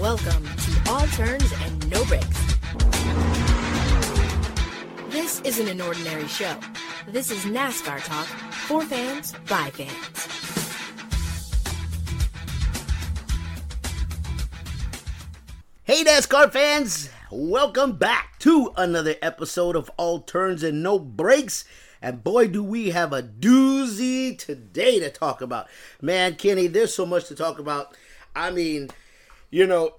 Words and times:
Welcome 0.00 0.44
to 0.44 0.90
All 0.90 1.06
Turns 1.08 1.52
and 1.62 1.90
No 1.90 2.02
Breaks. 2.06 2.56
This 5.10 5.42
isn't 5.42 5.68
an 5.68 5.82
ordinary 5.82 6.26
show. 6.26 6.56
This 7.06 7.30
is 7.30 7.44
NASCAR 7.44 8.02
talk 8.06 8.24
for 8.24 8.80
fans 8.80 9.34
by 9.46 9.68
fans. 9.68 10.26
Hey, 15.84 16.02
NASCAR 16.02 16.50
fans! 16.50 17.10
Welcome 17.30 17.98
back 17.98 18.38
to 18.38 18.72
another 18.78 19.16
episode 19.20 19.76
of 19.76 19.90
All 19.98 20.20
Turns 20.20 20.62
and 20.62 20.82
No 20.82 20.98
Breaks. 20.98 21.66
And 22.00 22.24
boy, 22.24 22.48
do 22.48 22.64
we 22.64 22.88
have 22.88 23.12
a 23.12 23.22
doozy 23.22 24.38
today 24.38 24.98
to 24.98 25.10
talk 25.10 25.42
about. 25.42 25.68
Man, 26.00 26.36
Kenny, 26.36 26.68
there's 26.68 26.94
so 26.94 27.04
much 27.04 27.26
to 27.26 27.34
talk 27.34 27.58
about. 27.58 27.94
I 28.34 28.50
mean, 28.50 28.88
you 29.50 29.66
know, 29.66 29.94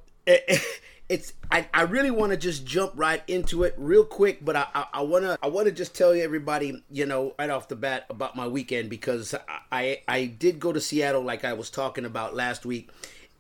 it's 1.11 1.33
I, 1.51 1.67
I 1.73 1.81
really 1.81 2.11
want 2.11 2.31
to 2.31 2.37
just 2.37 2.65
jump 2.65 2.93
right 2.95 3.21
into 3.27 3.63
it 3.63 3.75
real 3.77 4.05
quick, 4.05 4.43
but 4.43 4.55
I, 4.55 4.67
I, 4.73 4.85
I 4.93 5.01
wanna 5.01 5.37
I 5.43 5.47
wanna 5.47 5.71
just 5.71 5.93
tell 5.93 6.15
you 6.15 6.23
everybody, 6.23 6.81
you 6.89 7.05
know, 7.05 7.35
right 7.37 7.49
off 7.49 7.67
the 7.67 7.75
bat 7.75 8.05
about 8.09 8.35
my 8.35 8.47
weekend 8.47 8.89
because 8.89 9.35
I 9.71 10.01
I 10.07 10.25
did 10.25 10.59
go 10.59 10.71
to 10.71 10.79
Seattle 10.79 11.21
like 11.21 11.43
I 11.43 11.53
was 11.53 11.69
talking 11.69 12.05
about 12.05 12.33
last 12.33 12.65
week 12.65 12.89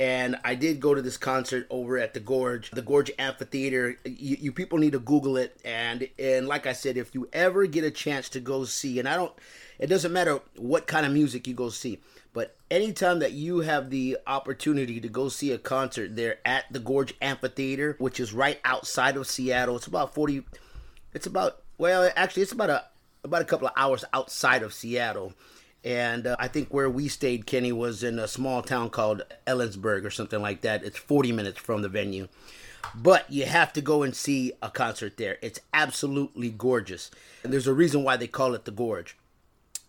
and 0.01 0.35
I 0.43 0.55
did 0.55 0.79
go 0.79 0.95
to 0.95 1.01
this 1.03 1.15
concert 1.15 1.67
over 1.69 1.99
at 1.99 2.15
the 2.15 2.19
Gorge, 2.19 2.71
the 2.71 2.81
Gorge 2.81 3.11
Amphitheater. 3.19 3.99
You, 4.03 4.35
you, 4.39 4.51
people 4.51 4.79
need 4.79 4.93
to 4.93 4.99
Google 4.99 5.37
it, 5.37 5.55
and 5.63 6.09
and 6.17 6.47
like 6.47 6.65
I 6.65 6.73
said, 6.73 6.97
if 6.97 7.13
you 7.13 7.29
ever 7.31 7.67
get 7.67 7.83
a 7.83 7.91
chance 7.91 8.27
to 8.29 8.39
go 8.39 8.65
see, 8.65 8.97
and 8.97 9.07
I 9.07 9.15
don't, 9.15 9.31
it 9.77 9.87
doesn't 9.87 10.11
matter 10.11 10.39
what 10.55 10.87
kind 10.87 11.05
of 11.05 11.11
music 11.11 11.45
you 11.45 11.53
go 11.53 11.69
see, 11.69 11.99
but 12.33 12.55
anytime 12.71 13.19
that 13.19 13.33
you 13.33 13.59
have 13.59 13.91
the 13.91 14.17
opportunity 14.25 14.99
to 14.99 15.07
go 15.07 15.29
see 15.29 15.51
a 15.51 15.59
concert 15.59 16.15
there 16.15 16.39
at 16.45 16.65
the 16.71 16.79
Gorge 16.79 17.13
Amphitheater, 17.21 17.95
which 17.99 18.19
is 18.19 18.33
right 18.33 18.59
outside 18.65 19.17
of 19.17 19.27
Seattle, 19.27 19.75
it's 19.75 19.85
about 19.85 20.15
forty, 20.15 20.43
it's 21.13 21.27
about 21.27 21.61
well, 21.77 22.09
actually, 22.15 22.41
it's 22.41 22.53
about 22.53 22.71
a 22.71 22.85
about 23.23 23.43
a 23.43 23.45
couple 23.45 23.67
of 23.67 23.73
hours 23.77 24.03
outside 24.15 24.63
of 24.63 24.73
Seattle 24.73 25.33
and 25.83 26.27
uh, 26.27 26.35
I 26.39 26.47
think 26.47 26.73
where 26.73 26.89
we 26.89 27.07
stayed, 27.07 27.45
Kenny, 27.45 27.71
was 27.71 28.03
in 28.03 28.19
a 28.19 28.27
small 28.27 28.61
town 28.61 28.89
called 28.89 29.23
Ellensburg 29.47 30.05
or 30.05 30.11
something 30.11 30.41
like 30.41 30.61
that. 30.61 30.83
It's 30.83 30.97
40 30.97 31.31
minutes 31.31 31.59
from 31.59 31.81
the 31.81 31.89
venue. 31.89 32.27
But 32.95 33.31
you 33.31 33.45
have 33.45 33.73
to 33.73 33.81
go 33.81 34.03
and 34.03 34.15
see 34.15 34.53
a 34.61 34.69
concert 34.69 35.17
there. 35.17 35.37
It's 35.41 35.59
absolutely 35.73 36.49
gorgeous. 36.49 37.09
And 37.43 37.51
there's 37.51 37.67
a 37.67 37.73
reason 37.73 38.03
why 38.03 38.17
they 38.17 38.27
call 38.27 38.53
it 38.53 38.65
the 38.65 38.71
Gorge. 38.71 39.17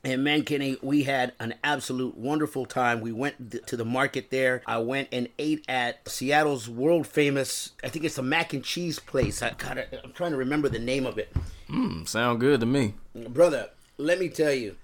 And 0.04 0.24
man, 0.24 0.42
Kenny, 0.42 0.76
we 0.82 1.04
had 1.04 1.32
an 1.38 1.54
absolute 1.62 2.16
wonderful 2.16 2.66
time. 2.66 3.00
We 3.00 3.12
went 3.12 3.66
to 3.68 3.76
the 3.76 3.84
market 3.84 4.30
there. 4.30 4.62
I 4.66 4.78
went 4.78 5.08
and 5.12 5.28
ate 5.38 5.64
at 5.68 6.08
Seattle's 6.08 6.68
world 6.68 7.06
famous, 7.06 7.70
I 7.84 7.88
think 7.88 8.04
it's 8.04 8.18
a 8.18 8.22
mac 8.22 8.52
and 8.52 8.64
cheese 8.64 8.98
place. 8.98 9.42
I 9.42 9.50
gotta, 9.56 10.02
I'm 10.02 10.12
trying 10.12 10.32
to 10.32 10.36
remember 10.36 10.68
the 10.68 10.80
name 10.80 11.06
of 11.06 11.18
it. 11.18 11.32
Mm, 11.70 12.08
sound 12.08 12.40
good 12.40 12.60
to 12.60 12.66
me. 12.66 12.94
Brother, 13.14 13.70
let 13.96 14.18
me 14.18 14.28
tell 14.28 14.52
you, 14.52 14.74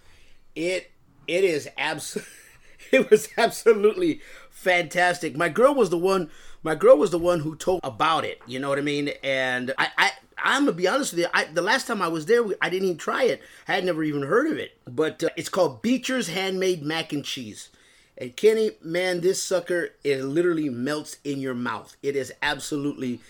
it 0.54 0.92
it 1.28 1.44
is 1.44 1.68
abs 1.76 2.18
it 2.92 3.10
was 3.10 3.28
absolutely 3.36 4.20
fantastic. 4.50 5.36
My 5.36 5.48
girl 5.48 5.74
was 5.74 5.90
the 5.90 5.98
one 5.98 6.30
my 6.62 6.74
girl 6.74 6.96
was 6.96 7.10
the 7.10 7.18
one 7.18 7.40
who 7.40 7.54
told 7.54 7.80
about 7.84 8.24
it, 8.24 8.40
you 8.46 8.58
know 8.58 8.68
what 8.68 8.78
I 8.78 8.82
mean? 8.82 9.10
And 9.22 9.72
I, 9.78 9.88
I 9.96 10.10
I'm 10.42 10.62
gonna 10.64 10.72
be 10.72 10.88
honest 10.88 11.12
with 11.12 11.20
you. 11.20 11.26
I, 11.32 11.44
the 11.44 11.62
last 11.62 11.86
time 11.86 12.02
I 12.02 12.08
was 12.08 12.26
there, 12.26 12.44
I 12.60 12.68
didn't 12.68 12.86
even 12.86 12.98
try 12.98 13.24
it. 13.24 13.42
I 13.66 13.74
had 13.74 13.84
never 13.84 14.02
even 14.02 14.22
heard 14.22 14.50
of 14.50 14.58
it. 14.58 14.76
But 14.86 15.22
uh, 15.22 15.28
it's 15.36 15.48
called 15.48 15.82
Beecher's 15.82 16.28
Handmade 16.28 16.82
Mac 16.82 17.12
and 17.12 17.24
Cheese. 17.24 17.70
And 18.16 18.34
Kenny, 18.34 18.72
man, 18.82 19.20
this 19.20 19.42
sucker 19.42 19.90
it 20.02 20.22
literally 20.24 20.68
melts 20.68 21.18
in 21.24 21.40
your 21.40 21.54
mouth. 21.54 21.96
It 22.02 22.16
is 22.16 22.32
absolutely 22.42 23.20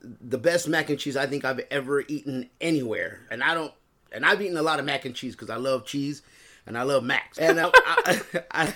the 0.00 0.38
best 0.38 0.68
mac 0.68 0.90
and 0.90 0.98
cheese 0.98 1.16
I 1.16 1.26
think 1.26 1.44
I've 1.44 1.60
ever 1.70 2.04
eaten 2.06 2.50
anywhere. 2.60 3.20
And 3.30 3.42
I 3.42 3.54
don't, 3.54 3.72
and 4.12 4.24
I've 4.24 4.40
eaten 4.40 4.56
a 4.56 4.62
lot 4.62 4.78
of 4.78 4.84
mac 4.84 5.04
and 5.04 5.14
cheese 5.14 5.34
because 5.34 5.50
I 5.50 5.56
love 5.56 5.84
cheese 5.86 6.22
and 6.66 6.78
I 6.78 6.82
love 6.82 7.04
Max. 7.04 7.38
And 7.38 7.60
I, 7.60 7.70
I, 7.74 8.20
I, 8.50 8.74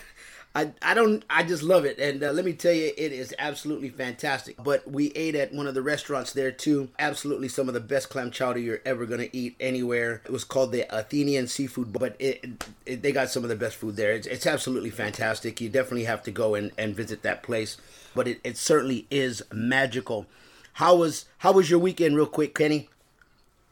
I, 0.55 0.73
I 0.83 0.95
don't, 0.95 1.25
I 1.31 1.43
just 1.43 1.63
love 1.63 1.85
it. 1.85 1.99
And 1.99 2.23
uh, 2.23 2.33
let 2.33 2.45
me 2.45 2.53
tell 2.53 2.73
you, 2.73 2.91
it 2.97 3.13
is 3.13 3.35
absolutely 3.39 3.91
fantastic. 3.91 4.57
But 4.63 4.91
we 4.91 5.13
ate 5.13 5.35
at 5.35 5.53
one 5.53 5.67
of 5.67 5.75
the 5.75 5.83
restaurants 5.83 6.33
there 6.33 6.51
too. 6.51 6.89
Absolutely 6.99 7.49
some 7.49 7.69
of 7.69 7.75
the 7.75 7.81
best 7.81 8.09
clam 8.09 8.31
chowder 8.31 8.59
you're 8.59 8.81
ever 8.85 9.07
to 9.07 9.37
eat 9.37 9.57
anywhere. 9.61 10.23
It 10.25 10.33
was 10.33 10.45
called 10.45 10.73
the 10.73 10.87
Athenian 10.91 11.47
Seafood, 11.47 11.93
but 11.93 12.17
it, 12.19 12.65
it, 12.87 13.03
they 13.03 13.13
got 13.13 13.31
some 13.31 13.43
of 13.43 13.51
the 13.51 13.57
best 13.57 13.77
food 13.77 13.97
there. 13.97 14.13
It's, 14.13 14.27
it's 14.27 14.47
absolutely 14.47 14.91
fantastic. 14.91 15.61
You 15.61 15.69
definitely 15.69 16.05
have 16.05 16.23
to 16.25 16.31
go 16.31 16.55
and, 16.55 16.73
and 16.77 16.95
visit 16.95 17.23
that 17.23 17.43
place. 17.43 17.77
But 18.15 18.27
it, 18.27 18.41
it 18.43 18.57
certainly 18.57 19.07
is 19.11 19.43
magical. 19.53 20.27
How 20.75 20.97
was 20.97 21.27
how 21.39 21.53
was 21.53 21.69
your 21.71 21.79
weekend, 21.79 22.17
real 22.17 22.27
quick, 22.27 22.55
Kenny? 22.55 22.89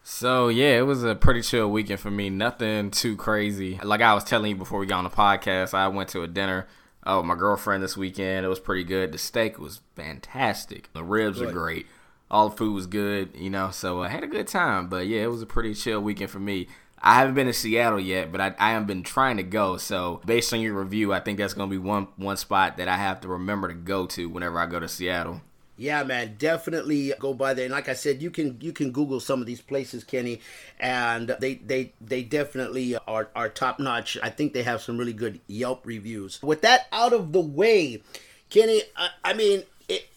So 0.09 0.47
yeah, 0.47 0.79
it 0.79 0.87
was 0.87 1.03
a 1.03 1.17
pretty 1.17 1.43
chill 1.43 1.69
weekend 1.69 1.99
for 1.99 2.13
me. 2.13 2.31
Nothing 2.31 2.93
too 2.93 3.17
crazy. 3.17 3.81
Like 3.83 4.01
I 4.01 4.15
was 4.15 4.23
telling 4.23 4.51
you 4.51 4.57
before 4.57 4.79
we 4.79 4.87
got 4.87 4.99
on 4.99 5.05
the 5.05 5.11
podcast, 5.11 5.75
I 5.75 5.89
went 5.89 6.11
to 6.11 6.23
a 6.23 6.29
dinner 6.29 6.69
uh, 7.03 7.17
with 7.17 7.27
my 7.27 7.35
girlfriend 7.35 7.83
this 7.83 7.97
weekend. 7.97 8.47
It 8.47 8.49
was 8.49 8.61
pretty 8.61 8.85
good. 8.85 9.11
The 9.11 9.19
steak 9.19 9.59
was 9.59 9.81
fantastic. 9.97 10.93
The 10.93 11.03
ribs 11.03 11.41
good. 11.41 11.49
are 11.49 11.53
great. 11.53 11.87
All 12.31 12.51
the 12.51 12.57
food 12.57 12.73
was 12.73 12.87
good, 12.87 13.31
you 13.35 13.51
know. 13.51 13.73
So 13.73 14.01
I 14.01 14.09
had 14.09 14.23
a 14.23 14.29
good 14.29 14.47
time. 14.47 14.89
But 14.89 15.09
yeah, 15.09 15.23
it 15.23 15.31
was 15.31 15.43
a 15.43 15.47
pretty 15.47 15.75
chill 15.75 16.01
weekend 16.01 16.31
for 16.31 16.39
me. 16.39 16.69
I 17.01 17.15
haven't 17.15 17.35
been 17.35 17.49
to 17.49 17.53
Seattle 17.53 17.99
yet, 17.99 18.31
but 18.31 18.41
I, 18.41 18.55
I 18.61 18.71
have 18.71 18.87
been 18.87 19.03
trying 19.03 19.39
to 19.39 19.43
go. 19.43 19.77
So 19.77 20.21
based 20.25 20.55
on 20.55 20.61
your 20.61 20.75
review, 20.75 21.13
I 21.13 21.19
think 21.19 21.39
that's 21.39 21.53
gonna 21.53 21.69
be 21.69 21.79
one 21.79 22.07
one 22.15 22.37
spot 22.37 22.77
that 22.77 22.87
I 22.87 22.97
have 22.97 23.23
to 23.23 23.29
remember 23.29 23.67
to 23.67 23.75
go 23.75 24.07
to 24.07 24.29
whenever 24.29 24.61
I 24.61 24.67
go 24.67 24.79
to 24.79 24.87
Seattle. 24.87 25.41
Yeah, 25.79 26.05
man, 26.05 26.37
definitely 26.39 27.13
go 27.19 27.35
by 27.35 27.53
there. 27.53 27.67
And 27.67 27.73
like 27.73 27.89
I 27.89 27.95
said, 27.95 28.23
you 28.23 28.31
can 28.31 28.57
you 28.61 28.73
can 28.73 28.93
Google 28.93 29.21
some 29.21 29.41
of 29.41 29.47
these 29.47 29.61
places, 29.61 30.05
Kenny, 30.05 30.41
and 30.81 31.37
they 31.41 31.57
they 31.57 31.93
they 32.01 32.23
definitely 32.23 32.97
are 33.07 33.29
are 33.37 33.51
top 33.51 33.79
notch. 33.79 34.17
I 34.23 34.31
think 34.31 34.55
they 34.55 34.63
have 34.63 34.81
some 34.81 34.97
really 34.97 35.13
good 35.13 35.41
Yelp 35.49 35.85
reviews. 35.85 36.43
With 36.43 36.63
that 36.63 36.87
out 36.93 37.13
of 37.13 37.33
the 37.33 37.41
way, 37.41 38.03
Kenny, 38.49 38.83
I, 38.97 39.09
I 39.23 39.35
mean 39.35 39.65
it, 39.89 40.09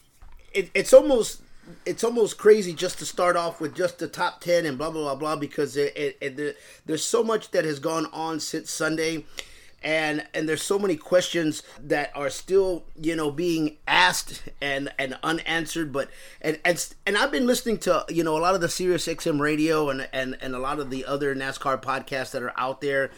it 0.54 0.70
it's 0.74 0.94
almost 0.94 1.42
it's 1.86 2.04
almost 2.04 2.38
crazy 2.38 2.74
just 2.74 3.00
to 3.00 3.06
start 3.06 3.36
off 3.36 3.60
with 3.60 3.76
just 3.76 4.00
the 4.00 4.08
top 4.08 4.42
10 4.42 4.66
and 4.66 4.78
blah 4.78 4.90
blah 4.90 5.04
blah 5.04 5.16
blah 5.16 5.36
because 5.36 5.78
it, 5.78 5.96
it, 5.96 6.18
it, 6.22 6.58
there's 6.86 7.04
so 7.04 7.24
much 7.24 7.52
that 7.52 7.66
has 7.66 7.80
gone 7.80 8.08
on 8.12 8.40
since 8.40 8.72
sunday 8.72 9.24
and 9.84 10.26
and 10.34 10.48
there's 10.48 10.62
so 10.62 10.78
many 10.78 10.96
questions 10.96 11.64
that 11.82 12.12
are 12.16 12.30
still 12.30 12.84
you 13.00 13.16
know 13.16 13.32
being 13.32 13.78
asked 13.88 14.44
and 14.62 14.92
and 14.98 15.18
unanswered 15.24 15.92
but 15.92 16.10
and 16.42 16.60
and 16.66 16.94
and 17.06 17.18
I've 17.18 17.32
been 17.32 17.48
listening 17.48 17.78
to 17.80 18.06
you 18.10 18.24
know 18.24 18.38
a 18.38 18.40
lot 18.40 18.56
of 18.56 18.62
the 18.62 18.70
Sirius 18.70 19.08
XM 19.08 19.40
radio 19.40 19.90
and 19.90 20.08
and 20.12 20.38
and 20.42 20.56
a 20.56 20.60
lot 20.60 20.80
of 20.80 20.90
the 20.90 21.06
other 21.06 21.36
NASCAR 21.36 21.82
podcasts 21.82 22.32
that 22.32 22.44
are 22.44 22.54
out 22.58 22.82
there 22.82 23.12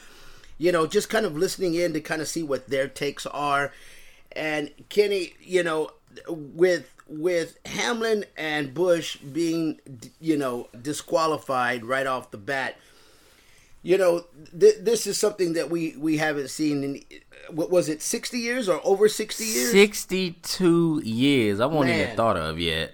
you 0.57 0.71
know 0.71 0.85
just 0.85 1.09
kind 1.09 1.25
of 1.25 1.35
listening 1.35 1.73
in 1.73 1.93
to 1.93 2.01
kind 2.01 2.21
of 2.21 2.27
see 2.27 2.43
what 2.43 2.69
their 2.69 2.87
takes 2.87 3.25
are. 3.25 3.71
And 4.33 4.71
Kenny 4.89 5.33
you 5.39 5.63
know 5.63 5.91
with 6.27 6.93
with 7.07 7.57
Hamlin 7.65 8.25
and 8.37 8.73
Busch 8.73 9.17
being 9.17 9.79
you 10.19 10.37
know 10.37 10.67
disqualified 10.79 11.85
right 11.85 12.07
off 12.07 12.31
the 12.31 12.37
bat 12.37 12.77
you 13.83 13.97
know, 13.97 14.25
th- 14.57 14.77
this 14.81 15.07
is 15.07 15.17
something 15.17 15.53
that 15.53 15.69
we 15.69 15.95
we 15.97 16.17
haven't 16.17 16.49
seen 16.49 16.83
in 16.83 17.03
what 17.49 17.69
was 17.69 17.89
it, 17.89 18.01
sixty 18.01 18.39
years 18.39 18.69
or 18.69 18.79
over 18.83 19.09
sixty 19.09 19.45
years? 19.45 19.71
Sixty-two 19.71 21.01
years. 21.03 21.59
I 21.59 21.65
won't 21.65 21.89
even 21.89 22.15
thought 22.15 22.37
of 22.37 22.59
yet. 22.59 22.93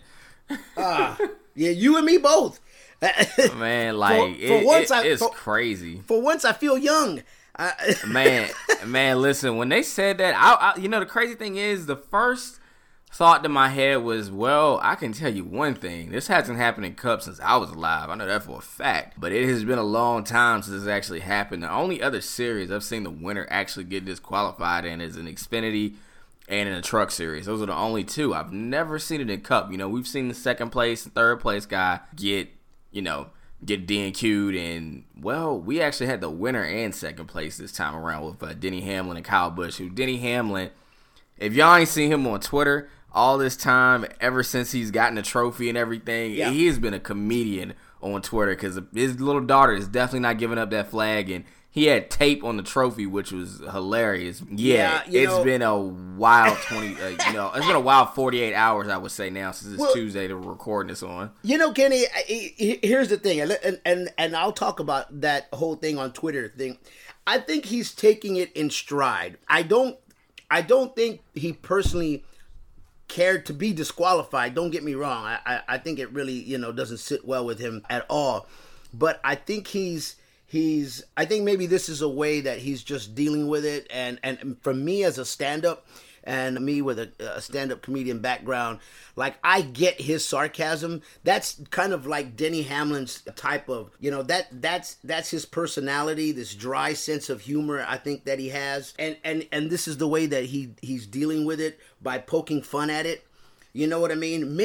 Ah, 0.78 1.18
uh, 1.20 1.28
yeah, 1.56 1.72
you 1.72 1.98
and 1.98 2.06
me 2.06 2.18
both. 2.18 2.60
Man, 3.58 3.98
like 3.98 4.38
for, 4.38 4.48
for 4.48 4.54
it, 4.54 4.66
once, 4.66 4.92
it, 4.92 4.94
I, 4.94 5.06
it's 5.06 5.22
for, 5.22 5.30
crazy. 5.30 6.02
For 6.06 6.22
once, 6.22 6.46
I 6.46 6.54
feel 6.54 6.78
young. 6.78 7.22
man, 8.08 8.50
man, 8.86 9.22
listen. 9.22 9.58
When 9.58 9.70
they 9.70 9.84
said 9.84 10.18
that, 10.18 10.36
I, 10.36 10.72
I, 10.72 10.80
you 10.80 10.88
know, 10.88 11.00
the 11.00 11.06
crazy 11.06 11.36
thing 11.36 11.58
is, 11.58 11.86
the 11.86 11.96
first 11.96 12.60
thought 13.12 13.42
to 13.44 13.50
my 13.50 13.70
head 13.70 14.04
was, 14.04 14.30
well, 14.30 14.80
I 14.84 14.96
can 14.96 15.14
tell 15.14 15.34
you 15.34 15.44
one 15.44 15.76
thing. 15.76 16.12
This 16.12 16.28
hasn't 16.28 16.58
happened 16.58 16.86
in 16.86 16.96
Cup 16.96 17.22
since 17.22 17.40
I 17.40 17.58
was 17.58 17.72
alive. 17.72 18.10
I 18.10 18.16
know 18.16 18.28
that 18.28 18.44
for 18.44 18.60
a 18.60 18.62
fact. 18.62 19.20
But 19.20 19.32
it 19.32 19.48
has 19.48 19.64
been 19.64 19.80
a 19.80 19.84
long 19.84 20.24
time 20.24 20.62
since 20.62 20.82
this 20.82 20.90
actually 20.90 21.22
happened. 21.22 21.64
The 21.64 21.72
only 21.72 22.02
other 22.02 22.22
series 22.22 22.72
I've 22.72 22.84
seen 22.84 23.04
the 23.04 23.10
winner 23.10 23.48
actually 23.50 23.86
get 23.86 24.06
disqualified 24.06 24.86
in 24.86 25.02
is 25.02 25.16
an 25.16 25.28
Xfinity 25.28 25.96
and 26.48 26.70
in 26.70 26.76
a 26.76 26.82
truck 26.82 27.12
series. 27.12 27.46
Those 27.46 27.62
are 27.62 27.68
the 27.68 27.76
only 27.76 28.04
two. 28.04 28.34
I've 28.34 28.54
never 28.54 29.00
seen 29.00 29.22
it 29.22 29.30
in 29.30 29.42
Cup. 29.42 29.72
You 29.72 29.78
know, 29.78 29.90
we've 29.90 30.08
seen 30.08 30.28
the 30.28 30.34
second 30.34 30.70
place 30.70 31.06
and 31.06 31.14
third 31.14 31.40
place 31.40 31.66
guy 31.66 32.02
get, 32.16 32.50
you 32.92 33.02
know, 33.02 33.28
get 33.66 33.88
DNQ'd 33.88 34.56
and 34.56 35.04
well, 35.20 35.60
we 35.60 35.82
actually 35.82 36.08
had 36.08 36.22
the 36.22 36.30
winner 36.30 36.64
and 36.64 36.94
second 36.94 37.26
place 37.28 37.58
this 37.58 37.72
time 37.72 37.96
around 37.96 38.26
with 38.26 38.44
uh, 38.44 38.54
Denny 38.54 38.82
Hamlin 38.82 39.18
and 39.18 39.26
Kyle 39.26 39.50
Busch. 39.50 39.78
Who 39.78 39.90
Denny 39.90 40.18
Hamlin, 40.18 40.70
if 41.38 41.54
y'all 41.54 41.76
ain't 41.76 41.90
seen 41.90 42.12
him 42.12 42.28
on 42.28 42.40
Twitter, 42.40 42.90
all 43.14 43.38
this 43.38 43.56
time, 43.56 44.06
ever 44.20 44.44
since 44.44 44.72
he's 44.72 44.92
gotten 44.92 45.18
a 45.18 45.22
trophy 45.24 45.70
and 45.70 45.78
everything, 45.78 46.32
yeah. 46.34 46.50
he 46.52 46.68
has 46.68 46.78
been 46.80 46.94
a 46.94 47.00
comedian 47.00 47.74
on 48.02 48.22
Twitter 48.22 48.52
because 48.56 48.80
his 48.94 49.20
little 49.20 49.42
daughter 49.42 49.74
is 49.74 49.88
definitely 49.88 50.20
not 50.22 50.38
giving 50.38 50.58
up 50.58 50.70
that 50.70 50.90
flag, 50.92 51.30
and 51.32 51.46
he 51.70 51.86
had 51.86 52.10
tape 52.10 52.44
on 52.44 52.58
the 52.58 52.64
trophy, 52.64 53.06
which 53.06 53.32
was 53.32 53.60
hilarious. 53.72 54.42
Yeah, 54.52 55.02
Yeah, 55.08 55.22
it's 55.22 55.32
know- 55.32 55.44
been 55.44 55.62
a 55.62 55.78
wild 55.78 56.58
twenty. 56.60 56.96
Uh, 57.02 57.10
you 57.28 57.34
know, 57.34 57.52
it's 57.56 57.66
been 57.66 57.76
a 57.76 57.80
wild 57.80 58.10
forty 58.16 58.42
eight 58.42 58.54
hours. 58.54 58.88
I 58.88 58.98
would 58.98 59.12
say 59.12 59.30
now 59.30 59.52
since 59.52 59.74
it's 59.74 59.82
Well- 59.82 59.94
Tuesday 59.94 60.28
to 60.28 60.36
recording 60.36 60.90
this 60.90 61.02
on. 61.04 61.32
You 61.44 61.58
know, 61.58 61.72
Kenny. 61.74 62.06
I- 62.16 62.54
I- 62.60 62.80
Here's 62.84 63.10
the 63.10 63.18
thing, 63.18 63.42
and 63.42 63.52
and 63.64 63.80
and, 63.86 64.10
and 64.18 64.36
I'll 64.36 64.52
talk 64.54 64.80
about 64.80 65.22
that 65.22 65.48
whole 65.54 65.76
thing 65.76 65.98
on 65.98 66.14
Twitter 66.14 66.52
thing. 66.56 66.78
I 67.26 67.40
think 67.40 67.66
he's 67.66 67.94
taking 67.94 68.36
it 68.38 68.52
in 68.54 68.70
stride. 68.70 69.38
I 69.48 69.62
don't. 69.64 69.98
I 70.50 70.62
don't 70.62 70.96
think 70.96 71.22
he 71.36 71.52
personally 71.54 72.24
cared 73.08 73.46
to 73.48 73.54
be 73.54 73.74
disqualified. 73.74 74.56
Don't 74.56 74.72
get 74.72 74.84
me 74.84 74.94
wrong. 74.94 75.26
I, 75.26 75.40
I, 75.46 75.62
I 75.68 75.78
think 75.78 76.00
it 76.00 76.12
really 76.12 76.34
you 76.34 76.58
know 76.58 76.72
doesn't 76.72 76.98
sit 76.98 77.26
well 77.26 77.46
with 77.46 77.60
him 77.60 77.84
at 77.90 78.06
all. 78.10 78.48
But 78.94 79.20
I 79.24 79.36
think 79.36 79.68
he's 79.68 80.16
he's. 80.46 81.04
I 81.16 81.26
think 81.26 81.44
maybe 81.44 81.66
this 81.66 81.90
is 81.90 82.02
a 82.02 82.10
way 82.10 82.42
that 82.42 82.60
he's 82.60 82.84
just 82.84 83.16
dealing 83.16 83.48
with 83.48 83.66
it. 83.66 83.88
And 83.90 84.20
and 84.24 84.58
for 84.62 84.74
me 84.74 85.04
as 85.04 85.18
a 85.18 85.26
stand 85.26 85.66
up. 85.66 85.88
And 86.28 86.60
me 86.60 86.82
with 86.82 87.00
a, 87.00 87.10
a 87.20 87.42
stand-up 87.42 87.82
comedian 87.82 88.20
background, 88.20 88.80
like 89.16 89.36
I 89.46 89.62
get 89.62 90.02
his 90.02 90.26
sarcasm. 90.26 91.02
That's 91.24 91.62
kind 91.70 91.94
of 91.94 92.06
like 92.06 92.36
Denny 92.36 92.64
Hamlin's 92.64 93.22
type 93.38 93.70
of, 93.70 93.92
you 94.02 94.12
know, 94.12 94.24
that 94.24 94.48
that's 94.52 94.98
that's 95.06 95.30
his 95.32 95.46
personality, 95.46 96.34
this 96.34 96.54
dry 96.54 96.92
sense 96.92 97.30
of 97.30 97.40
humor. 97.42 97.86
I 97.88 97.96
think 97.96 98.26
that 98.26 98.40
he 98.40 98.50
has, 98.50 98.94
and 99.00 99.16
and 99.24 99.48
and 99.54 99.70
this 99.70 99.88
is 99.88 99.98
the 100.00 100.08
way 100.08 100.26
that 100.26 100.46
he 100.46 100.74
he's 100.82 101.08
dealing 101.08 101.46
with 101.46 101.62
it 101.62 101.80
by 102.02 102.18
poking 102.18 102.62
fun 102.62 102.90
at 102.90 103.06
it. 103.06 103.24
You 103.78 103.86
know 103.86 104.00
what 104.00 104.12
I 104.12 104.16
mean? 104.16 104.56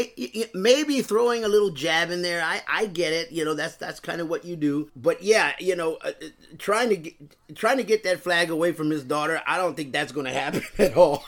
Maybe 0.54 1.02
throwing 1.02 1.44
a 1.44 1.48
little 1.48 1.68
jab 1.68 2.10
in 2.10 2.22
there. 2.22 2.42
I, 2.42 2.62
I 2.66 2.86
get 2.86 3.12
it. 3.12 3.30
You 3.30 3.44
know 3.44 3.52
that's 3.52 3.76
that's 3.76 4.00
kind 4.00 4.22
of 4.22 4.28
what 4.30 4.46
you 4.46 4.56
do. 4.56 4.90
But 4.96 5.22
yeah, 5.22 5.52
you 5.58 5.76
know, 5.76 5.96
uh, 5.96 6.12
uh, 6.22 6.28
trying 6.56 6.88
to 6.88 6.96
get, 6.96 7.14
trying 7.54 7.76
to 7.76 7.82
get 7.82 8.04
that 8.04 8.20
flag 8.20 8.48
away 8.48 8.72
from 8.72 8.88
his 8.88 9.04
daughter. 9.04 9.42
I 9.46 9.58
don't 9.58 9.76
think 9.76 9.92
that's 9.92 10.12
going 10.12 10.24
to 10.32 10.32
happen 10.32 10.62
at 10.78 10.96
all. 10.96 11.24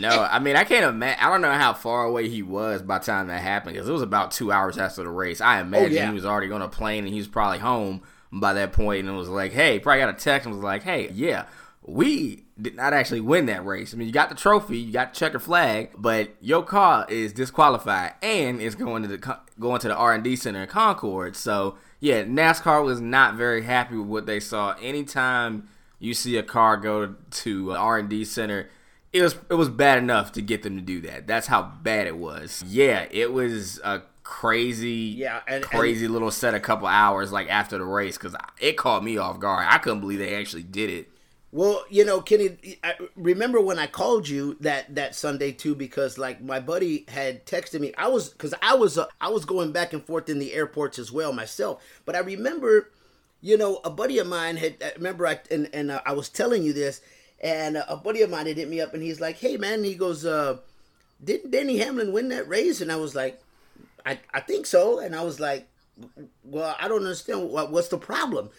No, 0.00 0.26
I 0.28 0.40
mean 0.40 0.56
I 0.56 0.64
can't 0.64 0.84
imagine. 0.84 1.24
I 1.24 1.30
don't 1.30 1.42
know 1.42 1.52
how 1.52 1.74
far 1.74 2.04
away 2.06 2.28
he 2.28 2.42
was 2.42 2.82
by 2.82 2.98
the 2.98 3.04
time 3.04 3.28
that 3.28 3.40
happened 3.40 3.74
because 3.74 3.88
it 3.88 3.92
was 3.92 4.02
about 4.02 4.32
two 4.32 4.50
hours 4.50 4.76
after 4.76 5.04
the 5.04 5.08
race. 5.08 5.40
I 5.40 5.60
imagine 5.60 5.92
yeah. 5.92 6.08
he 6.08 6.12
was 6.12 6.26
already 6.26 6.50
on 6.50 6.60
a 6.60 6.68
plane 6.68 7.04
and 7.04 7.12
he 7.12 7.20
was 7.20 7.28
probably 7.28 7.60
home 7.60 8.02
by 8.32 8.52
that 8.54 8.72
point, 8.72 9.06
and 9.06 9.08
it 9.08 9.18
was 9.18 9.28
like, 9.28 9.52
hey, 9.52 9.78
probably 9.78 10.00
got 10.00 10.08
a 10.08 10.12
text 10.12 10.46
and 10.46 10.54
was 10.56 10.64
like, 10.64 10.82
hey, 10.82 11.08
yeah, 11.14 11.46
we 11.86 12.44
did 12.60 12.74
not 12.74 12.92
actually 12.92 13.20
win 13.20 13.46
that 13.46 13.64
race. 13.64 13.94
I 13.94 13.96
mean, 13.96 14.08
you 14.08 14.12
got 14.12 14.28
the 14.28 14.34
trophy, 14.34 14.78
you 14.78 14.92
got 14.92 15.12
the 15.14 15.18
checkered 15.18 15.42
flag, 15.42 15.90
but 15.96 16.30
your 16.40 16.62
car 16.62 17.06
is 17.08 17.32
disqualified 17.32 18.14
and 18.22 18.60
it's 18.60 18.74
going 18.74 19.02
to 19.02 19.08
the 19.08 19.38
going 19.60 19.80
to 19.80 19.88
the 19.88 19.94
R 19.96 20.12
and 20.14 20.24
D 20.24 20.36
center 20.36 20.62
in 20.62 20.68
Concord. 20.68 21.36
So 21.36 21.76
yeah, 22.00 22.24
NASCAR 22.24 22.84
was 22.84 23.00
not 23.00 23.34
very 23.36 23.62
happy 23.62 23.96
with 23.96 24.08
what 24.08 24.26
they 24.26 24.40
saw. 24.40 24.74
Anytime 24.82 25.68
you 25.98 26.12
see 26.12 26.36
a 26.36 26.42
car 26.42 26.76
go 26.76 27.14
to 27.30 27.72
R 27.72 27.98
and 27.98 28.08
D 28.08 28.24
center, 28.24 28.68
it 29.12 29.22
was 29.22 29.36
it 29.50 29.54
was 29.54 29.68
bad 29.68 29.98
enough 29.98 30.32
to 30.32 30.42
get 30.42 30.62
them 30.62 30.76
to 30.76 30.82
do 30.82 31.00
that. 31.02 31.26
That's 31.26 31.46
how 31.46 31.62
bad 31.62 32.06
it 32.06 32.16
was. 32.16 32.64
Yeah, 32.66 33.06
it 33.10 33.32
was 33.32 33.80
a 33.84 34.02
crazy, 34.24 34.90
Yeah, 35.16 35.40
and- 35.46 35.62
crazy 35.62 36.08
little 36.08 36.32
set 36.32 36.52
a 36.52 36.58
couple 36.60 36.88
hours 36.88 37.30
like 37.32 37.48
after 37.48 37.78
the 37.78 37.84
race 37.84 38.18
because 38.18 38.34
it 38.60 38.76
caught 38.76 39.04
me 39.04 39.18
off 39.18 39.38
guard. 39.38 39.66
I 39.70 39.78
couldn't 39.78 40.00
believe 40.00 40.18
they 40.18 40.34
actually 40.34 40.64
did 40.64 40.90
it. 40.90 41.10
Well, 41.56 41.86
you 41.88 42.04
know, 42.04 42.20
Kenny, 42.20 42.78
I 42.84 42.96
remember 43.16 43.62
when 43.62 43.78
I 43.78 43.86
called 43.86 44.28
you 44.28 44.58
that 44.60 44.94
that 44.94 45.14
Sunday 45.14 45.52
too, 45.52 45.74
because 45.74 46.18
like 46.18 46.42
my 46.42 46.60
buddy 46.60 47.06
had 47.08 47.46
texted 47.46 47.80
me. 47.80 47.94
I 47.96 48.08
was 48.08 48.28
because 48.28 48.52
I 48.60 48.74
was 48.74 48.98
uh, 48.98 49.06
I 49.22 49.30
was 49.30 49.46
going 49.46 49.72
back 49.72 49.94
and 49.94 50.04
forth 50.04 50.28
in 50.28 50.38
the 50.38 50.52
airports 50.52 50.98
as 50.98 51.10
well 51.10 51.32
myself. 51.32 51.82
But 52.04 52.14
I 52.14 52.18
remember, 52.18 52.90
you 53.40 53.56
know, 53.56 53.80
a 53.86 53.90
buddy 53.90 54.18
of 54.18 54.26
mine 54.26 54.58
had. 54.58 54.76
I 54.84 54.92
remember 54.96 55.26
I 55.26 55.40
and 55.50 55.70
and 55.72 55.92
uh, 55.92 56.02
I 56.04 56.12
was 56.12 56.28
telling 56.28 56.62
you 56.62 56.74
this, 56.74 57.00
and 57.40 57.78
uh, 57.78 57.86
a 57.88 57.96
buddy 57.96 58.20
of 58.20 58.28
mine 58.28 58.48
had 58.48 58.58
hit 58.58 58.68
me 58.68 58.82
up, 58.82 58.92
and 58.92 59.02
he's 59.02 59.22
like, 59.22 59.38
"Hey, 59.38 59.56
man," 59.56 59.82
he 59.82 59.94
goes, 59.94 60.26
uh, 60.26 60.58
"Didn't 61.24 61.52
Denny 61.52 61.78
Hamlin 61.78 62.12
win 62.12 62.28
that 62.28 62.46
race?" 62.46 62.82
And 62.82 62.92
I 62.92 62.96
was 62.96 63.14
like, 63.14 63.40
"I 64.04 64.20
I 64.34 64.40
think 64.40 64.66
so," 64.66 64.98
and 64.98 65.16
I 65.16 65.22
was 65.22 65.40
like, 65.40 65.66
"Well, 66.44 66.76
I 66.78 66.86
don't 66.86 66.98
understand 66.98 67.48
what 67.48 67.72
what's 67.72 67.88
the 67.88 67.96
problem." 67.96 68.50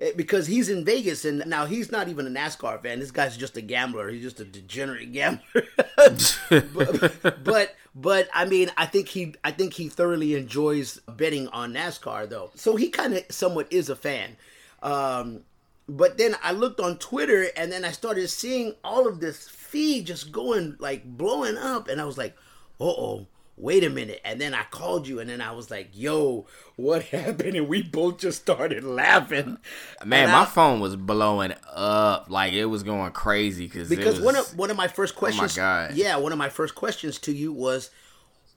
Eh, 0.00 0.12
because 0.16 0.46
he's 0.46 0.68
in 0.68 0.84
Vegas 0.84 1.24
and 1.24 1.44
now 1.46 1.66
he's 1.66 1.92
not 1.92 2.08
even 2.08 2.26
a 2.26 2.30
NASCAR 2.30 2.82
fan. 2.82 2.98
This 2.98 3.12
guy's 3.12 3.36
just 3.36 3.56
a 3.56 3.60
gambler. 3.60 4.08
He's 4.10 4.22
just 4.22 4.40
a 4.40 4.44
degenerate 4.44 5.12
gambler. 5.12 5.64
but, 5.96 7.44
but 7.44 7.76
but 7.94 8.28
I 8.34 8.44
mean, 8.44 8.70
I 8.76 8.86
think 8.86 9.08
he 9.08 9.34
I 9.44 9.52
think 9.52 9.74
he 9.74 9.88
thoroughly 9.88 10.34
enjoys 10.34 10.98
betting 11.06 11.48
on 11.48 11.74
NASCAR 11.74 12.28
though. 12.28 12.50
So 12.56 12.74
he 12.76 12.88
kind 12.88 13.14
of 13.14 13.24
somewhat 13.30 13.72
is 13.72 13.88
a 13.88 13.96
fan. 13.96 14.36
Um, 14.82 15.42
but 15.88 16.18
then 16.18 16.36
I 16.42 16.52
looked 16.52 16.80
on 16.80 16.98
Twitter 16.98 17.48
and 17.56 17.70
then 17.70 17.84
I 17.84 17.92
started 17.92 18.28
seeing 18.28 18.74
all 18.82 19.06
of 19.06 19.20
this 19.20 19.48
feed 19.48 20.06
just 20.06 20.32
going 20.32 20.76
like 20.80 21.04
blowing 21.04 21.56
up 21.56 21.88
and 21.88 22.00
I 22.00 22.04
was 22.04 22.18
like, 22.18 22.36
"Uh 22.80 22.84
oh." 22.86 23.26
Wait 23.56 23.84
a 23.84 23.90
minute. 23.90 24.20
And 24.24 24.40
then 24.40 24.52
I 24.52 24.64
called 24.64 25.06
you 25.06 25.20
and 25.20 25.30
then 25.30 25.40
I 25.40 25.52
was 25.52 25.70
like, 25.70 25.90
yo, 25.92 26.46
what 26.76 27.02
happened? 27.16 27.54
And 27.56 27.68
we 27.68 27.82
both 27.82 28.18
just 28.18 28.40
started 28.42 28.82
laughing. 28.82 29.58
Man, 30.04 30.24
And 30.24 30.32
my 30.32 30.42
I- 30.42 30.46
phone 30.46 30.80
was 30.80 30.96
blowing 30.96 31.54
up 31.72 32.26
like 32.28 32.52
it 32.52 32.64
was 32.66 32.82
going 32.82 33.12
crazy 33.12 33.68
cause 33.68 33.88
because 33.88 34.16
was, 34.16 34.24
one 34.24 34.36
of 34.36 34.58
one 34.58 34.70
of 34.70 34.76
my 34.76 34.88
first 34.88 35.14
oh 35.16 35.18
questions 35.18 35.56
God. 35.56 35.94
yeah 35.94 36.16
one 36.16 36.32
of 36.32 36.38
my 36.38 36.48
first 36.48 36.74
questions 36.74 37.18
to 37.20 37.32
you 37.32 37.52
was 37.52 37.90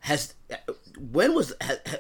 has 0.02 0.34
when 1.12 1.34
was 1.34 1.54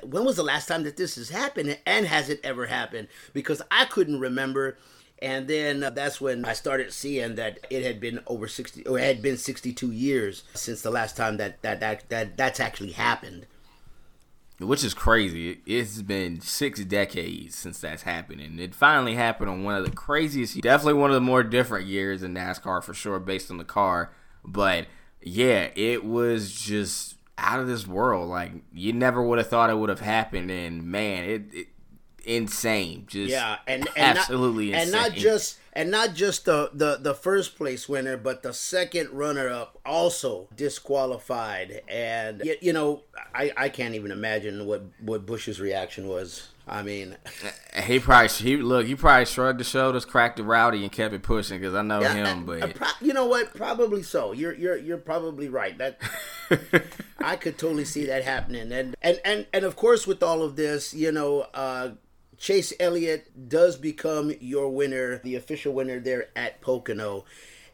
when 0.03 0.23
was 0.23 0.35
the 0.35 0.43
last 0.43 0.67
time 0.67 0.83
that 0.83 0.97
this 0.97 1.15
has 1.15 1.29
happened 1.29 1.77
and 1.85 2.05
has 2.05 2.29
it 2.29 2.39
ever 2.43 2.67
happened 2.67 3.07
because 3.33 3.61
i 3.71 3.85
couldn't 3.85 4.19
remember 4.19 4.77
and 5.19 5.47
then 5.47 5.83
uh, 5.83 5.89
that's 5.89 6.21
when 6.21 6.45
i 6.45 6.53
started 6.53 6.91
seeing 6.91 7.35
that 7.35 7.59
it 7.69 7.83
had 7.83 7.99
been 7.99 8.19
over 8.27 8.47
60 8.47 8.85
or 8.85 8.99
it 8.99 9.03
had 9.03 9.21
been 9.21 9.37
62 9.37 9.91
years 9.91 10.43
since 10.53 10.81
the 10.81 10.91
last 10.91 11.17
time 11.17 11.37
that 11.37 11.61
that 11.61 11.79
that, 11.79 12.09
that 12.09 12.37
that's 12.37 12.59
actually 12.59 12.91
happened 12.91 13.45
which 14.59 14.83
is 14.83 14.95
crazy. 14.95 15.59
It's 15.67 16.01
been 16.01 16.41
six 16.41 16.83
decades 16.83 17.55
since 17.55 17.79
that's 17.79 18.01
happened, 18.01 18.41
and 18.41 18.59
it 18.59 18.73
finally 18.73 19.13
happened 19.13 19.51
on 19.51 19.63
one 19.63 19.75
of 19.75 19.85
the 19.85 19.91
craziest, 19.91 20.59
definitely 20.61 20.99
one 20.99 21.11
of 21.11 21.15
the 21.15 21.21
more 21.21 21.43
different 21.43 21.85
years 21.85 22.23
in 22.23 22.33
NASCAR 22.33 22.83
for 22.83 22.93
sure, 22.93 23.19
based 23.19 23.51
on 23.51 23.57
the 23.57 23.63
car. 23.63 24.11
But 24.43 24.87
yeah, 25.21 25.69
it 25.75 26.03
was 26.03 26.51
just 26.59 27.17
out 27.37 27.59
of 27.59 27.67
this 27.67 27.85
world. 27.85 28.29
Like 28.29 28.51
you 28.73 28.93
never 28.93 29.21
would 29.21 29.37
have 29.37 29.47
thought 29.47 29.69
it 29.69 29.77
would 29.77 29.89
have 29.89 29.99
happened, 29.99 30.49
and 30.49 30.83
man, 30.83 31.23
it, 31.23 31.41
it 31.53 31.67
insane. 32.27 33.05
Just 33.07 33.31
Yeah, 33.31 33.57
and, 33.65 33.87
and 33.95 34.17
absolutely 34.17 34.71
not, 34.71 34.81
and 34.81 34.91
not 34.91 35.11
just 35.13 35.57
and 35.73 35.91
not 35.91 36.13
just 36.13 36.45
the, 36.45 36.69
the 36.73 36.97
the 36.99 37.13
first 37.13 37.55
place 37.55 37.87
winner, 37.87 38.17
but 38.17 38.43
the 38.43 38.53
second 38.53 39.09
runner 39.11 39.49
up 39.49 39.79
also 39.85 40.47
disqualified. 40.55 41.81
And 41.87 42.41
you, 42.43 42.55
you 42.61 42.73
know, 42.73 43.03
I 43.33 43.51
I 43.55 43.69
can't 43.69 43.95
even 43.95 44.11
imagine 44.11 44.65
what 44.65 44.83
what 44.99 45.25
Busch's 45.25 45.59
reaction 45.59 46.07
was. 46.07 46.49
I 46.69 46.83
mean, 46.83 47.15
uh, 47.75 47.81
he 47.81 47.99
probably 47.99 48.27
he 48.27 48.57
look 48.57 48.85
he 48.87 48.95
probably 48.95 49.25
shrugged 49.25 49.59
his 49.59 49.69
shoulders, 49.69 50.03
cracked 50.03 50.37
the 50.37 50.43
rowdy, 50.43 50.83
and 50.83 50.91
kept 50.91 51.13
it 51.13 51.23
pushing 51.23 51.59
because 51.59 51.75
I 51.75 51.81
know 51.81 52.01
I- 52.01 52.13
him. 52.13 52.39
I- 52.39 52.43
But 52.43 52.63
I 52.63 52.71
pro- 52.73 52.87
you 52.99 53.13
know 53.13 53.25
what? 53.27 53.53
Probably 53.53 54.03
so. 54.03 54.33
You're 54.33 54.53
you're 54.53 54.77
you're 54.77 54.97
probably 54.97 55.47
right. 55.47 55.77
That 55.77 55.99
I 57.19 57.35
could 57.35 57.57
totally 57.57 57.85
see 57.85 58.05
that 58.07 58.23
happening. 58.23 58.71
And 58.71 58.95
and 59.01 59.21
and 59.23 59.45
and 59.53 59.63
of 59.63 59.75
course, 59.75 60.05
with 60.05 60.21
all 60.21 60.41
of 60.43 60.55
this, 60.55 60.93
you 60.93 61.11
know, 61.11 61.41
uh, 61.53 61.91
Chase 62.37 62.73
Elliott 62.79 63.49
does 63.49 63.75
become 63.75 64.33
your 64.39 64.69
winner, 64.69 65.19
the 65.23 65.35
official 65.35 65.73
winner 65.73 65.99
there 65.99 66.29
at 66.35 66.61
Pocono. 66.61 67.25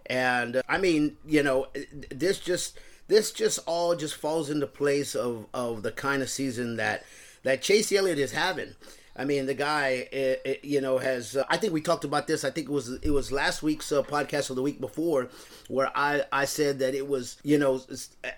And 0.05 0.57
uh, 0.57 0.61
I 0.67 0.77
mean, 0.77 1.17
you 1.25 1.43
know, 1.43 1.67
this 2.09 2.39
just 2.39 2.77
this 3.07 3.31
just 3.31 3.59
all 3.65 3.95
just 3.95 4.15
falls 4.15 4.49
into 4.49 4.67
place 4.67 5.15
of 5.15 5.47
of 5.53 5.83
the 5.83 5.91
kind 5.91 6.21
of 6.21 6.29
season 6.29 6.77
that 6.77 7.05
that 7.43 7.61
Chase 7.61 7.91
Elliott 7.91 8.19
is 8.19 8.31
having. 8.31 8.75
I 9.15 9.25
mean, 9.25 9.45
the 9.45 9.53
guy, 9.53 10.07
eh, 10.11 10.35
eh, 10.43 10.55
you 10.63 10.81
know, 10.81 10.97
has. 10.97 11.35
Uh, 11.37 11.43
I 11.47 11.57
think 11.57 11.71
we 11.71 11.81
talked 11.81 12.03
about 12.03 12.25
this. 12.25 12.43
I 12.43 12.49
think 12.49 12.67
it 12.67 12.71
was 12.71 12.93
it 13.01 13.11
was 13.11 13.31
last 13.31 13.61
week's 13.61 13.91
uh, 13.91 14.01
podcast 14.01 14.49
or 14.49 14.55
the 14.55 14.63
week 14.63 14.81
before, 14.81 15.29
where 15.67 15.91
I 15.95 16.23
I 16.31 16.45
said 16.45 16.79
that 16.79 16.95
it 16.95 17.07
was, 17.07 17.37
you 17.43 17.59
know, 17.59 17.81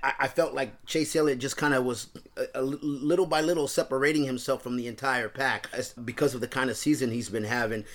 I, 0.04 0.14
I 0.20 0.28
felt 0.28 0.54
like 0.54 0.86
Chase 0.86 1.16
Elliott 1.16 1.40
just 1.40 1.56
kind 1.56 1.74
of 1.74 1.86
was 1.86 2.08
a, 2.36 2.60
a 2.60 2.62
little 2.62 3.26
by 3.26 3.40
little 3.40 3.68
separating 3.68 4.26
himself 4.26 4.62
from 4.64 4.76
the 4.76 4.88
entire 4.88 5.30
pack 5.30 5.70
because 6.04 6.36
of 6.36 6.42
the 6.42 6.48
kind 6.48 6.70
of 6.70 6.76
season 6.76 7.10
he's 7.12 7.30
been 7.30 7.46
having. 7.46 7.86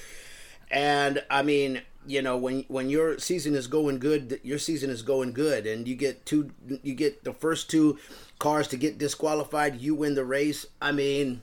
And 0.70 1.22
I 1.28 1.42
mean, 1.42 1.82
you 2.06 2.22
know, 2.22 2.36
when 2.38 2.64
when 2.68 2.88
your 2.88 3.18
season 3.18 3.54
is 3.54 3.66
going 3.66 3.98
good, 3.98 4.40
your 4.42 4.58
season 4.58 4.88
is 4.88 5.02
going 5.02 5.32
good, 5.32 5.66
and 5.66 5.86
you 5.86 5.94
get 5.94 6.24
two, 6.24 6.50
you 6.82 6.94
get 6.94 7.24
the 7.24 7.34
first 7.34 7.68
two 7.68 7.98
cars 8.38 8.68
to 8.68 8.78
get 8.78 8.96
disqualified, 8.96 9.80
you 9.80 9.94
win 9.94 10.14
the 10.14 10.24
race. 10.24 10.66
I 10.80 10.92
mean, 10.92 11.42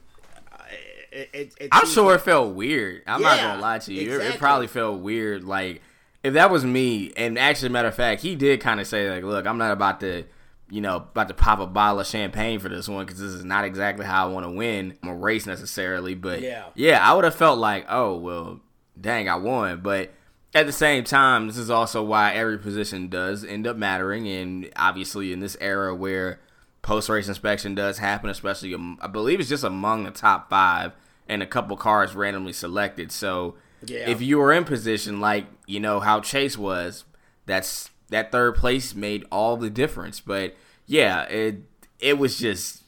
it, 1.11 1.29
it, 1.33 1.53
it 1.59 1.69
I'm 1.71 1.87
sure 1.87 2.11
like- 2.11 2.21
it 2.21 2.23
felt 2.23 2.55
weird. 2.55 3.03
I'm 3.07 3.21
not 3.21 3.39
gonna 3.39 3.61
lie 3.61 3.79
to 3.79 3.93
you. 3.93 4.19
It- 4.19 4.33
It, 4.35 4.39
probably 4.39 4.67
felt 4.67 4.99
weird. 5.01 5.43
Like 5.43 5.81
if 6.23 6.33
that 6.33 6.49
was 6.51 6.65
me, 6.65 7.11
and 7.15 7.37
actually, 7.37 7.69
matter 7.69 7.87
of 7.87 7.95
fact, 7.95 8.21
he 8.21 8.35
did 8.35 8.59
kind 8.61 8.79
of 8.79 8.87
say 8.87 9.09
like, 9.09 9.23
"Look, 9.23 9.45
I'm 9.45 9.57
not 9.57 9.71
about 9.71 9.99
to." 10.01 10.23
You 10.69 10.81
know, 10.81 10.97
about 10.97 11.29
to 11.29 11.33
pop 11.33 11.59
a 11.59 11.65
bottle 11.65 12.01
of 12.01 12.07
champagne 12.07 12.59
for 12.59 12.67
this 12.67 12.89
one 12.89 13.05
because 13.05 13.21
this 13.21 13.31
is 13.31 13.45
not 13.45 13.63
exactly 13.63 14.05
how 14.05 14.27
I 14.27 14.33
want 14.33 14.45
to 14.45 14.49
win 14.51 14.97
a 15.01 15.13
race 15.13 15.45
necessarily. 15.45 16.13
But 16.13 16.41
Yeah. 16.41 16.65
yeah, 16.75 16.99
I 17.09 17.13
would 17.13 17.23
have 17.23 17.35
felt 17.35 17.57
like, 17.57 17.85
oh 17.87 18.17
well, 18.17 18.59
dang, 18.99 19.29
I 19.29 19.35
won. 19.37 19.79
But 19.79 20.11
at 20.53 20.65
the 20.65 20.73
same 20.73 21.05
time, 21.05 21.47
this 21.47 21.57
is 21.57 21.69
also 21.69 22.03
why 22.03 22.33
every 22.33 22.57
position 22.57 23.07
does 23.07 23.45
end 23.45 23.65
up 23.65 23.77
mattering. 23.77 24.27
And 24.27 24.69
obviously, 24.75 25.31
in 25.31 25.39
this 25.39 25.55
era 25.61 25.95
where 25.95 26.41
post 26.87 27.09
race 27.09 27.27
inspection 27.27 27.75
does 27.75 27.97
happen, 27.97 28.29
especially 28.29 28.73
um, 28.73 28.97
I 29.01 29.07
believe 29.07 29.39
it's 29.39 29.49
just 29.49 29.63
among 29.65 30.05
the 30.05 30.11
top 30.11 30.49
five 30.49 30.93
and 31.27 31.43
a 31.43 31.45
couple 31.45 31.75
cars 31.77 32.15
randomly 32.15 32.53
selected. 32.53 33.11
So 33.11 33.55
Yeah. 33.85 34.09
if 34.09 34.21
you 34.21 34.37
were 34.37 34.53
in 34.53 34.63
position 34.63 35.19
like 35.19 35.45
you 35.67 35.79
know 35.79 35.99
how 35.99 36.21
Chase 36.21 36.57
was, 36.57 37.03
that's 37.45 37.89
that 38.09 38.31
third 38.31 38.55
place 38.55 38.95
made 38.95 39.25
all 39.31 39.57
the 39.57 39.69
difference. 39.69 40.21
But 40.21 40.55
yeah, 40.85 41.23
it 41.23 41.57
it 41.99 42.17
was 42.17 42.37
just 42.39 42.83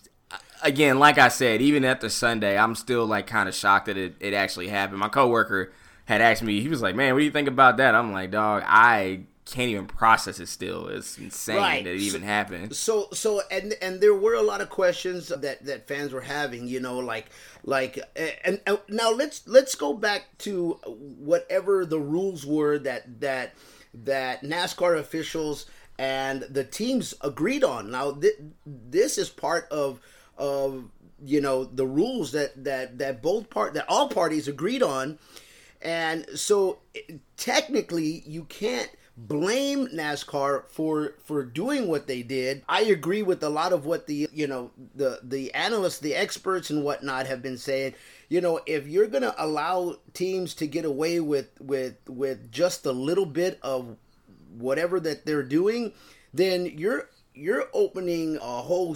again, 0.63 0.97
like 0.99 1.17
I 1.17 1.27
said, 1.27 1.61
even 1.61 1.83
after 1.83 2.07
Sunday, 2.09 2.57
I'm 2.57 2.75
still 2.75 3.05
like 3.05 3.27
kind 3.27 3.49
of 3.49 3.55
shocked 3.55 3.87
that 3.87 3.97
it, 3.97 4.15
it 4.21 4.33
actually 4.33 4.69
happened. 4.69 4.99
My 4.99 5.09
coworker 5.09 5.71
had 6.05 6.21
asked 6.21 6.41
me, 6.41 6.61
he 6.61 6.69
was 6.69 6.81
like, 6.81 6.95
"Man, 6.95 7.13
what 7.13 7.19
do 7.19 7.25
you 7.25 7.31
think 7.31 7.47
about 7.47 7.77
that?" 7.77 7.95
I'm 7.95 8.11
like, 8.13 8.31
"Dog, 8.31 8.63
I 8.65 9.21
can't 9.53 9.69
even 9.69 9.87
process 9.87 10.39
it. 10.39 10.47
Still, 10.47 10.87
it's 10.87 11.17
insane 11.17 11.57
Right. 11.57 11.83
that 11.83 11.93
it 11.93 12.01
even 12.01 12.21
happened." 12.21 12.75
So 12.75 13.07
so 13.13 13.41
and 13.51 13.75
and 13.81 14.01
there 14.01 14.13
were 14.15 14.33
a 14.35 14.41
lot 14.41 14.61
of 14.61 14.69
questions 14.69 15.29
that 15.29 15.65
that 15.65 15.87
fans 15.87 16.11
were 16.13 16.21
having, 16.21 16.67
you 16.67 16.79
know, 16.79 16.99
like 16.99 17.27
like 17.63 17.99
and, 18.15 18.59
and 18.65 18.79
now 18.87 19.11
let's 19.11 19.47
let's 19.47 19.75
go 19.75 19.93
back 19.93 20.37
to 20.39 20.73
whatever 21.19 21.85
the 21.85 21.99
rules 21.99 22.45
were 22.45 22.77
that 22.79 23.19
that 23.21 23.53
that 23.93 24.43
NASCAR 24.43 24.97
officials 24.99 25.65
and 25.97 26.43
the 26.43 26.63
teams 26.63 27.13
agreed 27.21 27.63
on. 27.63 27.91
Now 27.91 28.11
th- 28.11 28.35
this 28.65 29.17
is 29.17 29.29
part 29.29 29.67
of 29.71 29.99
of 30.37 30.85
you 31.23 31.41
know 31.41 31.65
the 31.65 31.85
rules 31.85 32.31
that 32.31 32.63
that 32.63 32.97
that 32.99 33.21
both 33.21 33.49
part 33.49 33.73
that 33.73 33.85
all 33.89 34.07
parties 34.07 34.47
agreed 34.47 34.81
on 34.81 35.19
and 35.81 36.25
so 36.33 36.79
technically 37.37 38.23
you 38.25 38.43
can't 38.45 38.89
blame 39.27 39.87
NASCAR 39.87 40.63
for 40.69 41.15
for 41.23 41.43
doing 41.43 41.87
what 41.87 42.07
they 42.07 42.21
did. 42.21 42.63
I 42.69 42.81
agree 42.81 43.21
with 43.21 43.43
a 43.43 43.49
lot 43.49 43.73
of 43.73 43.85
what 43.85 44.07
the 44.07 44.29
you 44.33 44.47
know 44.47 44.71
the 44.95 45.19
the 45.23 45.53
analysts, 45.53 45.99
the 45.99 46.15
experts 46.15 46.69
and 46.69 46.83
whatnot 46.83 47.27
have 47.27 47.41
been 47.41 47.57
saying. 47.57 47.95
You 48.29 48.41
know, 48.41 48.61
if 48.65 48.87
you're 48.87 49.07
gonna 49.07 49.35
allow 49.37 49.97
teams 50.13 50.53
to 50.55 50.67
get 50.67 50.85
away 50.85 51.19
with 51.19 51.49
with 51.59 51.95
with 52.07 52.51
just 52.51 52.85
a 52.85 52.91
little 52.91 53.25
bit 53.25 53.59
of 53.61 53.97
whatever 54.57 54.99
that 54.99 55.25
they're 55.25 55.43
doing, 55.43 55.93
then 56.33 56.65
you're 56.65 57.09
you're 57.33 57.69
opening 57.73 58.37
a 58.37 58.61
whole 58.61 58.95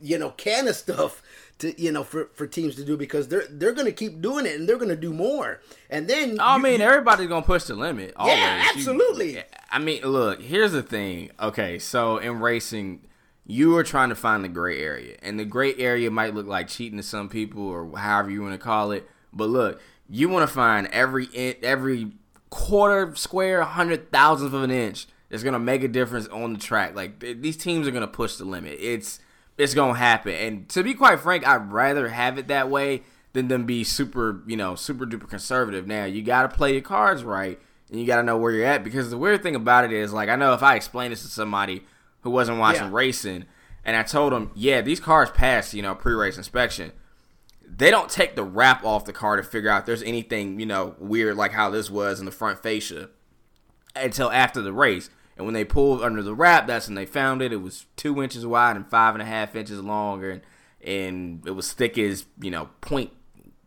you 0.00 0.18
know 0.18 0.30
can 0.30 0.66
of 0.66 0.76
stuff 0.76 1.22
to 1.62 1.80
you 1.82 1.90
know 1.90 2.04
for, 2.04 2.28
for 2.34 2.46
teams 2.46 2.76
to 2.76 2.84
do 2.84 2.96
because 2.96 3.26
they're 3.28 3.46
they're 3.50 3.72
gonna 3.72 3.90
keep 3.90 4.20
doing 4.20 4.46
it 4.46 4.54
and 4.60 4.68
they're 4.68 4.76
gonna 4.78 4.94
do 4.94 5.12
more 5.12 5.60
and 5.90 6.06
then 6.06 6.38
I 6.38 6.56
you- 6.56 6.62
mean, 6.62 6.80
everybody's 6.80 7.28
gonna 7.28 7.44
push 7.46 7.64
the 7.64 7.74
limit. 7.74 8.12
Always. 8.16 8.36
You- 8.38 8.44
absolutely. 8.44 9.42
I 9.70 9.78
mean, 9.78 10.02
look. 10.02 10.40
Here's 10.42 10.72
the 10.72 10.82
thing. 10.82 11.30
Okay, 11.40 11.78
so 11.78 12.18
in 12.18 12.40
racing, 12.40 13.06
you 13.46 13.76
are 13.76 13.82
trying 13.84 14.10
to 14.10 14.14
find 14.14 14.44
the 14.44 14.48
gray 14.48 14.78
area, 14.80 15.16
and 15.22 15.38
the 15.40 15.44
gray 15.44 15.74
area 15.76 16.10
might 16.10 16.34
look 16.34 16.46
like 16.46 16.68
cheating 16.68 16.98
to 16.98 17.02
some 17.02 17.28
people, 17.28 17.62
or 17.66 17.96
however 17.98 18.30
you 18.30 18.42
want 18.42 18.52
to 18.54 18.58
call 18.58 18.90
it. 18.92 19.08
But 19.32 19.48
look, 19.48 19.80
you 20.08 20.28
want 20.28 20.46
to 20.48 20.54
find 20.54 20.86
every 20.88 21.24
in, 21.32 21.56
every 21.62 22.12
quarter 22.50 23.14
square, 23.16 23.62
hundred 23.62 24.10
thousandth 24.12 24.52
of 24.54 24.62
an 24.62 24.70
inch 24.70 25.06
is 25.30 25.42
gonna 25.42 25.58
make 25.58 25.82
a 25.82 25.88
difference 25.88 26.26
on 26.28 26.52
the 26.52 26.58
track. 26.58 26.94
Like 26.94 27.20
th- 27.20 27.38
these 27.40 27.56
teams 27.56 27.88
are 27.88 27.90
gonna 27.90 28.06
push 28.06 28.36
the 28.36 28.44
limit. 28.44 28.76
It's 28.78 29.20
it's 29.58 29.74
gonna 29.74 29.98
happen. 29.98 30.34
And 30.34 30.68
to 30.70 30.82
be 30.82 30.94
quite 30.94 31.20
frank, 31.20 31.46
I'd 31.46 31.72
rather 31.72 32.08
have 32.08 32.38
it 32.38 32.48
that 32.48 32.70
way 32.70 33.02
than 33.32 33.48
them 33.48 33.64
be 33.64 33.84
super, 33.84 34.42
you 34.46 34.56
know, 34.56 34.74
super 34.74 35.06
duper 35.06 35.28
conservative. 35.28 35.86
Now 35.86 36.04
you 36.04 36.22
gotta 36.22 36.48
play 36.48 36.72
your 36.72 36.82
cards 36.82 37.24
right 37.24 37.58
and 37.90 38.00
you 38.00 38.06
gotta 38.06 38.22
know 38.22 38.36
where 38.36 38.52
you're 38.52 38.66
at 38.66 38.84
because 38.84 39.10
the 39.10 39.18
weird 39.18 39.42
thing 39.42 39.54
about 39.54 39.84
it 39.84 39.92
is 39.92 40.12
like 40.12 40.28
I 40.28 40.36
know 40.36 40.52
if 40.54 40.62
I 40.62 40.74
explain 40.76 41.10
this 41.10 41.22
to 41.22 41.28
somebody 41.28 41.84
who 42.22 42.30
wasn't 42.30 42.58
watching 42.58 42.84
Yeah. 42.84 42.90
racing 42.92 43.44
and 43.84 43.96
I 43.96 44.02
told 44.04 44.32
them, 44.32 44.50
yeah, 44.54 44.80
these 44.80 45.00
cars 45.00 45.30
pass, 45.30 45.74
you 45.74 45.82
know, 45.82 45.94
pre 45.94 46.14
race 46.14 46.36
inspection. 46.36 46.92
They 47.74 47.90
don't 47.90 48.10
take 48.10 48.36
the 48.36 48.44
wrap 48.44 48.84
off 48.84 49.06
the 49.06 49.12
car 49.14 49.36
to 49.36 49.42
figure 49.42 49.70
out 49.70 49.80
if 49.80 49.86
there's 49.86 50.02
anything, 50.02 50.60
you 50.60 50.66
know, 50.66 50.94
weird 50.98 51.36
like 51.36 51.52
how 51.52 51.70
this 51.70 51.90
was 51.90 52.20
in 52.20 52.26
the 52.26 52.32
front 52.32 52.62
fascia 52.62 53.08
until 53.96 54.30
after 54.30 54.60
the 54.60 54.72
race. 54.72 55.08
And 55.42 55.46
when 55.46 55.54
they 55.54 55.64
pulled 55.64 56.02
under 56.02 56.22
the 56.22 56.34
wrap, 56.34 56.66
that's 56.68 56.86
when 56.86 56.94
they 56.94 57.04
found 57.06 57.42
it. 57.42 57.52
It 57.52 57.56
was 57.56 57.86
two 57.96 58.22
inches 58.22 58.46
wide 58.46 58.76
and 58.76 58.86
five 58.88 59.14
and 59.14 59.22
a 59.22 59.26
half 59.26 59.56
inches 59.56 59.80
longer, 59.80 60.30
and, 60.30 60.42
and 60.82 61.46
it 61.46 61.50
was 61.50 61.72
thick 61.72 61.98
as 61.98 62.26
you 62.40 62.50
know 62.50 62.70
point 62.80 63.10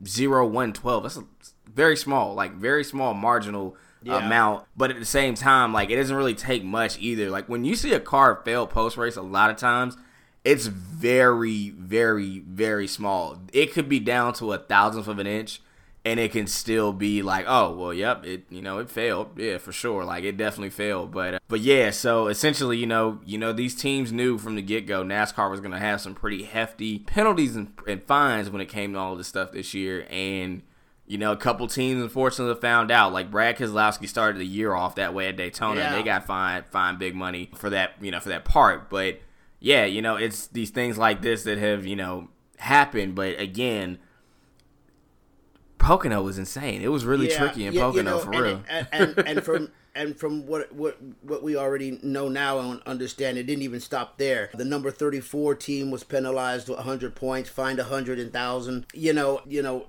zero 0.05 0.47
one 0.47 0.71
twelve. 0.73 1.03
That's 1.03 1.17
a 1.17 1.25
very 1.69 1.97
small, 1.97 2.33
like 2.33 2.53
very 2.55 2.83
small 2.83 3.13
marginal 3.13 3.75
Yeah. 4.01 4.25
amount. 4.25 4.65
But 4.77 4.91
at 4.91 4.99
the 4.99 5.05
same 5.05 5.35
time, 5.35 5.73
like 5.73 5.89
it 5.89 5.97
doesn't 5.97 6.15
really 6.15 6.35
take 6.35 6.63
much 6.63 6.97
either. 6.99 7.29
Like 7.29 7.49
when 7.49 7.65
you 7.65 7.75
see 7.75 7.93
a 7.93 7.99
car 7.99 8.41
fail 8.45 8.65
post 8.67 8.95
race, 8.97 9.17
a 9.17 9.21
lot 9.21 9.49
of 9.49 9.57
times 9.57 9.97
it's 10.45 10.67
very, 10.67 11.71
very, 11.71 12.39
very 12.39 12.87
small. 12.87 13.41
It 13.51 13.73
could 13.73 13.89
be 13.89 13.99
down 13.99 14.33
to 14.35 14.53
a 14.53 14.57
thousandth 14.59 15.07
of 15.07 15.17
an 15.19 15.27
inch, 15.27 15.59
and 16.05 16.19
it 16.19 16.31
can 16.31 16.45
still 16.45 16.93
be 16.93 17.23
like, 17.23 17.45
oh, 17.47 17.75
well, 17.75 17.91
yep, 17.91 18.23
it, 18.23 18.43
you 18.49 18.61
know, 18.61 18.77
it 18.77 18.91
failed, 18.91 19.31
yeah, 19.37 19.57
for 19.57 19.71
sure, 19.71 20.05
like 20.05 20.23
it 20.23 20.37
definitely 20.37 20.69
failed. 20.69 21.11
But, 21.11 21.33
uh, 21.33 21.39
but 21.47 21.61
yeah, 21.61 21.89
so 21.89 22.27
essentially, 22.27 22.77
you 22.77 22.85
know, 22.85 23.19
you 23.25 23.39
know, 23.39 23.51
these 23.51 23.73
teams 23.73 24.11
knew 24.11 24.37
from 24.37 24.55
the 24.55 24.61
get 24.61 24.85
go 24.85 25.03
NASCAR 25.03 25.49
was 25.49 25.59
gonna 25.59 25.79
have 25.79 25.99
some 25.99 26.13
pretty 26.13 26.43
hefty 26.43 26.99
penalties 26.99 27.55
and, 27.55 27.73
and 27.87 28.03
fines 28.03 28.51
when 28.51 28.61
it 28.61 28.69
came 28.69 28.93
to 28.93 28.99
all 28.99 29.15
this 29.15 29.27
stuff 29.27 29.51
this 29.51 29.73
year, 29.73 30.05
and. 30.09 30.61
You 31.07 31.19
know, 31.19 31.31
a 31.31 31.37
couple 31.37 31.67
teams 31.67 32.01
unfortunately 32.01 32.59
found 32.59 32.89
out. 32.89 33.13
Like 33.13 33.29
Brad 33.29 33.57
Keselowski 33.57 34.09
started 34.09 34.39
the 34.39 34.45
year 34.47 34.73
off 34.73 34.95
that 34.95 35.13
way 35.13 35.27
at 35.27 35.35
Daytona. 35.35 35.79
Yeah. 35.79 35.95
They 35.95 36.01
got 36.01 36.25
fined, 36.25 36.65
fine 36.71 36.97
big 36.97 37.13
money 37.13 37.51
for 37.53 37.69
that. 37.69 37.91
You 38.01 38.09
know, 38.09 38.19
for 38.19 38.29
that 38.29 38.43
part. 38.43 38.89
But 38.89 39.19
yeah, 39.59 39.85
you 39.85 40.01
know, 40.01 40.15
it's 40.15 40.47
these 40.47 40.71
things 40.71 40.97
like 40.97 41.21
this 41.21 41.43
that 41.43 41.59
have 41.59 41.85
you 41.85 41.95
know 41.95 42.29
happened. 42.57 43.13
But 43.13 43.39
again, 43.39 43.99
Pocono 45.77 46.21
was 46.23 46.37
insane. 46.37 46.81
It 46.81 46.91
was 46.91 47.05
really 47.05 47.29
Yeah, 47.29 47.37
tricky 47.37 47.65
in 47.65 47.73
yeah, 47.73 47.81
Pocono 47.81 47.97
you 47.97 48.03
know, 48.03 48.19
for 48.19 48.33
and, 48.33 48.41
real. 48.41 48.63
And, 48.69 48.87
and, 48.91 49.17
and 49.27 49.43
from 49.43 49.71
and 49.95 50.17
from 50.17 50.45
what 50.47 50.71
what 50.73 50.97
what 51.21 51.43
we 51.43 51.55
already 51.55 51.99
know 52.01 52.27
now 52.27 52.59
and 52.59 52.81
understand, 52.85 53.37
it 53.37 53.43
didn't 53.43 53.63
even 53.63 53.79
stop 53.79 54.17
there. 54.17 54.49
The 54.53 54.65
number 54.65 54.91
thirty 54.91 55.19
four 55.19 55.55
team 55.55 55.91
was 55.91 56.03
penalized 56.03 56.69
with 56.69 56.79
hundred 56.79 57.15
points, 57.15 57.49
fined 57.49 57.79
a 57.79 57.83
hundred 57.85 58.19
and 58.19 58.31
thousand. 58.33 58.85
You 58.93 59.13
know, 59.13 59.41
you 59.47 59.61
know. 59.61 59.87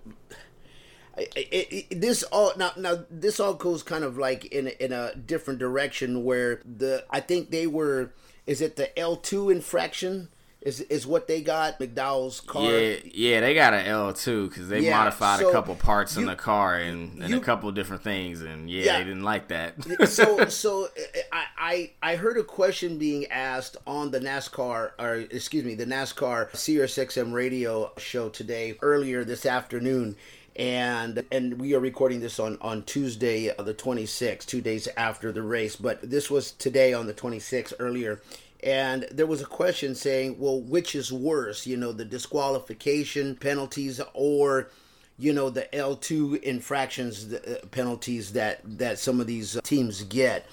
It, 1.16 1.32
it, 1.34 1.86
it- 1.90 2.00
this 2.00 2.22
all 2.24 2.52
now 2.58 2.72
now 2.76 3.04
this 3.10 3.40
all 3.40 3.54
goes 3.54 3.82
kind 3.82 4.04
of 4.04 4.18
like 4.18 4.44
in 4.46 4.68
in 4.68 4.92
a 4.92 5.14
different 5.14 5.58
direction 5.58 6.24
where 6.24 6.60
the 6.66 7.04
I 7.10 7.20
think 7.20 7.50
they 7.50 7.66
were 7.66 8.12
is 8.46 8.60
it 8.60 8.76
the 8.76 8.96
L 8.98 9.16
two 9.16 9.48
infraction 9.48 10.28
is 10.66 10.80
is 10.82 11.06
what 11.06 11.28
they 11.28 11.40
got 11.40 11.78
McDowell's 11.78 12.40
car 12.40 12.70
yeah, 12.70 12.96
yeah, 13.04 13.40
they 13.40 13.54
got 13.54 13.73
an 13.73 13.87
L2 13.87 14.49
because 14.49 14.68
they 14.68 14.80
Yeah, 14.80 14.99
modified 14.99 15.38
so 15.40 15.49
a 15.49 15.52
couple 15.52 15.75
parts 15.76 16.16
in 16.16 16.26
the 16.26 16.35
car 16.37 16.75
and, 16.76 17.23
and 17.23 17.30
you- 17.30 17.37
a 17.38 17.40
couple 17.40 17.70
different 17.73 18.02
things, 18.02 18.42
and 18.42 18.68
yeah, 18.68 18.85
Yeah. 18.85 18.99
they 18.99 19.04
didn't 19.04 19.23
like 19.23 19.49
that. 19.49 19.75
so 20.08 20.46
so 20.49 20.88
I, 21.32 21.44
I 21.56 21.90
I 22.12 22.16
heard 22.16 22.37
a 22.37 22.42
question 22.44 22.99
being 22.99 23.26
asked 23.26 23.76
on 23.87 24.11
the 24.11 24.20
NASCAR 24.20 24.90
or 24.99 25.14
excuse 25.30 25.64
me 25.64 25.75
the 25.75 25.87
NASCAR 25.87 26.50
SiriusXM 26.50 27.32
radio 27.32 27.92
show 27.96 28.28
today 28.28 28.76
earlier 28.82 29.25
this 29.25 29.46
afternoon 29.46 30.16
and 30.56 31.23
and 31.30 31.61
we 31.61 31.75
are 31.75 31.80
recording 31.80 32.20
this 32.20 32.40
on 32.40 32.58
on 32.61 32.82
Tuesday 32.82 33.50
uh, 33.50 33.62
the 33.62 33.75
26th 33.75 34.46
two 34.46 34.61
days 34.61 34.88
after 34.96 35.30
the 35.30 35.42
race 35.42 35.76
but 35.76 36.00
this 36.11 36.30
was 36.30 36.50
today 36.52 36.92
on 36.92 37.06
the 37.06 37.14
26th 37.14 37.75
earlier 37.78 38.20
and 38.62 39.06
there 39.10 39.26
was 39.26 39.40
a 39.40 39.46
question 39.46 39.94
saying 39.94 40.36
well 40.38 40.60
which 40.60 40.94
is 40.94 41.12
worse 41.12 41.66
you 41.66 41.76
know 41.76 41.92
the 41.92 42.04
disqualification 42.04 43.36
penalties 43.36 44.00
or 44.14 44.70
you 45.18 45.32
know 45.32 45.50
the 45.50 45.68
L2 45.72 46.42
infractions 46.42 47.28
the, 47.28 47.62
uh, 47.62 47.66
penalties 47.66 48.32
that 48.32 48.60
that 48.78 48.98
some 48.98 49.20
of 49.20 49.26
these 49.26 49.56
uh, 49.56 49.60
teams 49.62 50.02
get. 50.04 50.46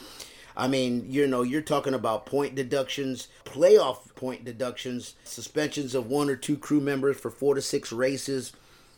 I 0.56 0.68
mean, 0.68 1.06
you 1.10 1.26
know, 1.26 1.42
you're 1.42 1.62
talking 1.62 1.96
about 1.96 2.28
point 2.28 2.54
deductions, 2.54 3.28
playoff 3.44 4.14
point 4.16 4.46
deductions, 4.46 5.16
suspensions 5.24 5.96
of 5.96 6.08
one 6.08 6.30
or 6.30 6.36
two 6.36 6.58
crew 6.58 6.80
members 6.80 7.18
for 7.20 7.32
4 7.32 7.56
to 7.56 7.62
6 7.62 7.92
races, 7.92 8.54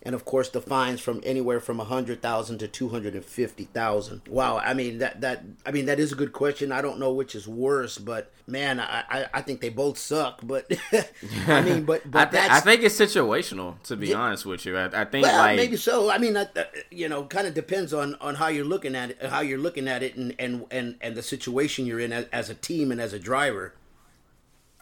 and 0.06 0.14
of 0.14 0.24
course 0.24 0.50
the 0.50 0.62
fines 0.62 1.02
from 1.02 1.20
anywhere 1.24 1.60
from 1.60 1.80
100,000 1.80 2.60
to 2.60 2.68
250,000. 2.68 4.22
Wow, 4.30 4.60
I 4.60 4.76
mean 4.76 5.00
that 5.00 5.22
that 5.22 5.44
I 5.66 5.72
mean 5.72 5.88
that 5.88 6.00
is 6.00 6.12
a 6.12 6.16
good 6.16 6.32
question. 6.32 6.72
I 6.72 6.82
don't 6.82 7.00
know 7.00 7.12
which 7.12 7.34
is 7.34 7.48
worse, 7.48 7.98
but 7.98 8.32
man, 8.46 8.80
I 8.80 9.04
I, 9.10 9.26
I 9.34 9.42
think 9.42 9.62
they 9.62 9.70
both 9.70 9.98
suck, 9.98 10.42
but 10.44 10.72
I 11.48 11.62
mean, 11.62 11.86
but 11.86 12.10
but 12.12 12.28
I, 12.28 12.32
th- 12.32 12.44
that's 12.44 12.54
I 12.54 12.60
think 12.60 12.84
it's 12.84 12.98
situational, 12.98 13.82
to 13.84 13.98
be 13.98 14.14
honest 14.14 14.46
with 14.46 14.66
you. 14.66 14.78
I, 14.78 15.02
I 15.02 15.06
think 15.06 15.24
well, 15.26 15.38
like 15.40 15.56
maybe 15.56 15.76
so. 15.76 16.12
I 16.12 16.20
mean, 16.20 16.34
that, 16.34 16.54
that, 16.54 16.72
you 16.92 17.10
know, 17.10 17.24
kind 17.26 17.48
of 17.48 17.56
depends 17.56 17.92
on 17.92 18.16
on 18.22 18.36
how 18.36 18.48
you're 18.48 18.64
looking 18.64 18.96
at 18.96 19.10
it, 19.10 19.26
how 19.26 19.42
you're 19.42 19.58
looking 19.58 19.88
at 19.88 20.04
it, 20.04 20.16
and 20.16 20.36
and 20.38 20.66
and, 20.70 20.98
and 21.02 21.16
the 21.16 21.24
situation 21.24 21.88
you're 21.88 22.00
in 22.00 22.14
as, 22.14 22.28
as 22.32 22.50
a 22.52 22.56
team 22.56 22.92
and 22.92 23.02
as 23.02 23.12
a 23.12 23.20
driver. 23.20 23.74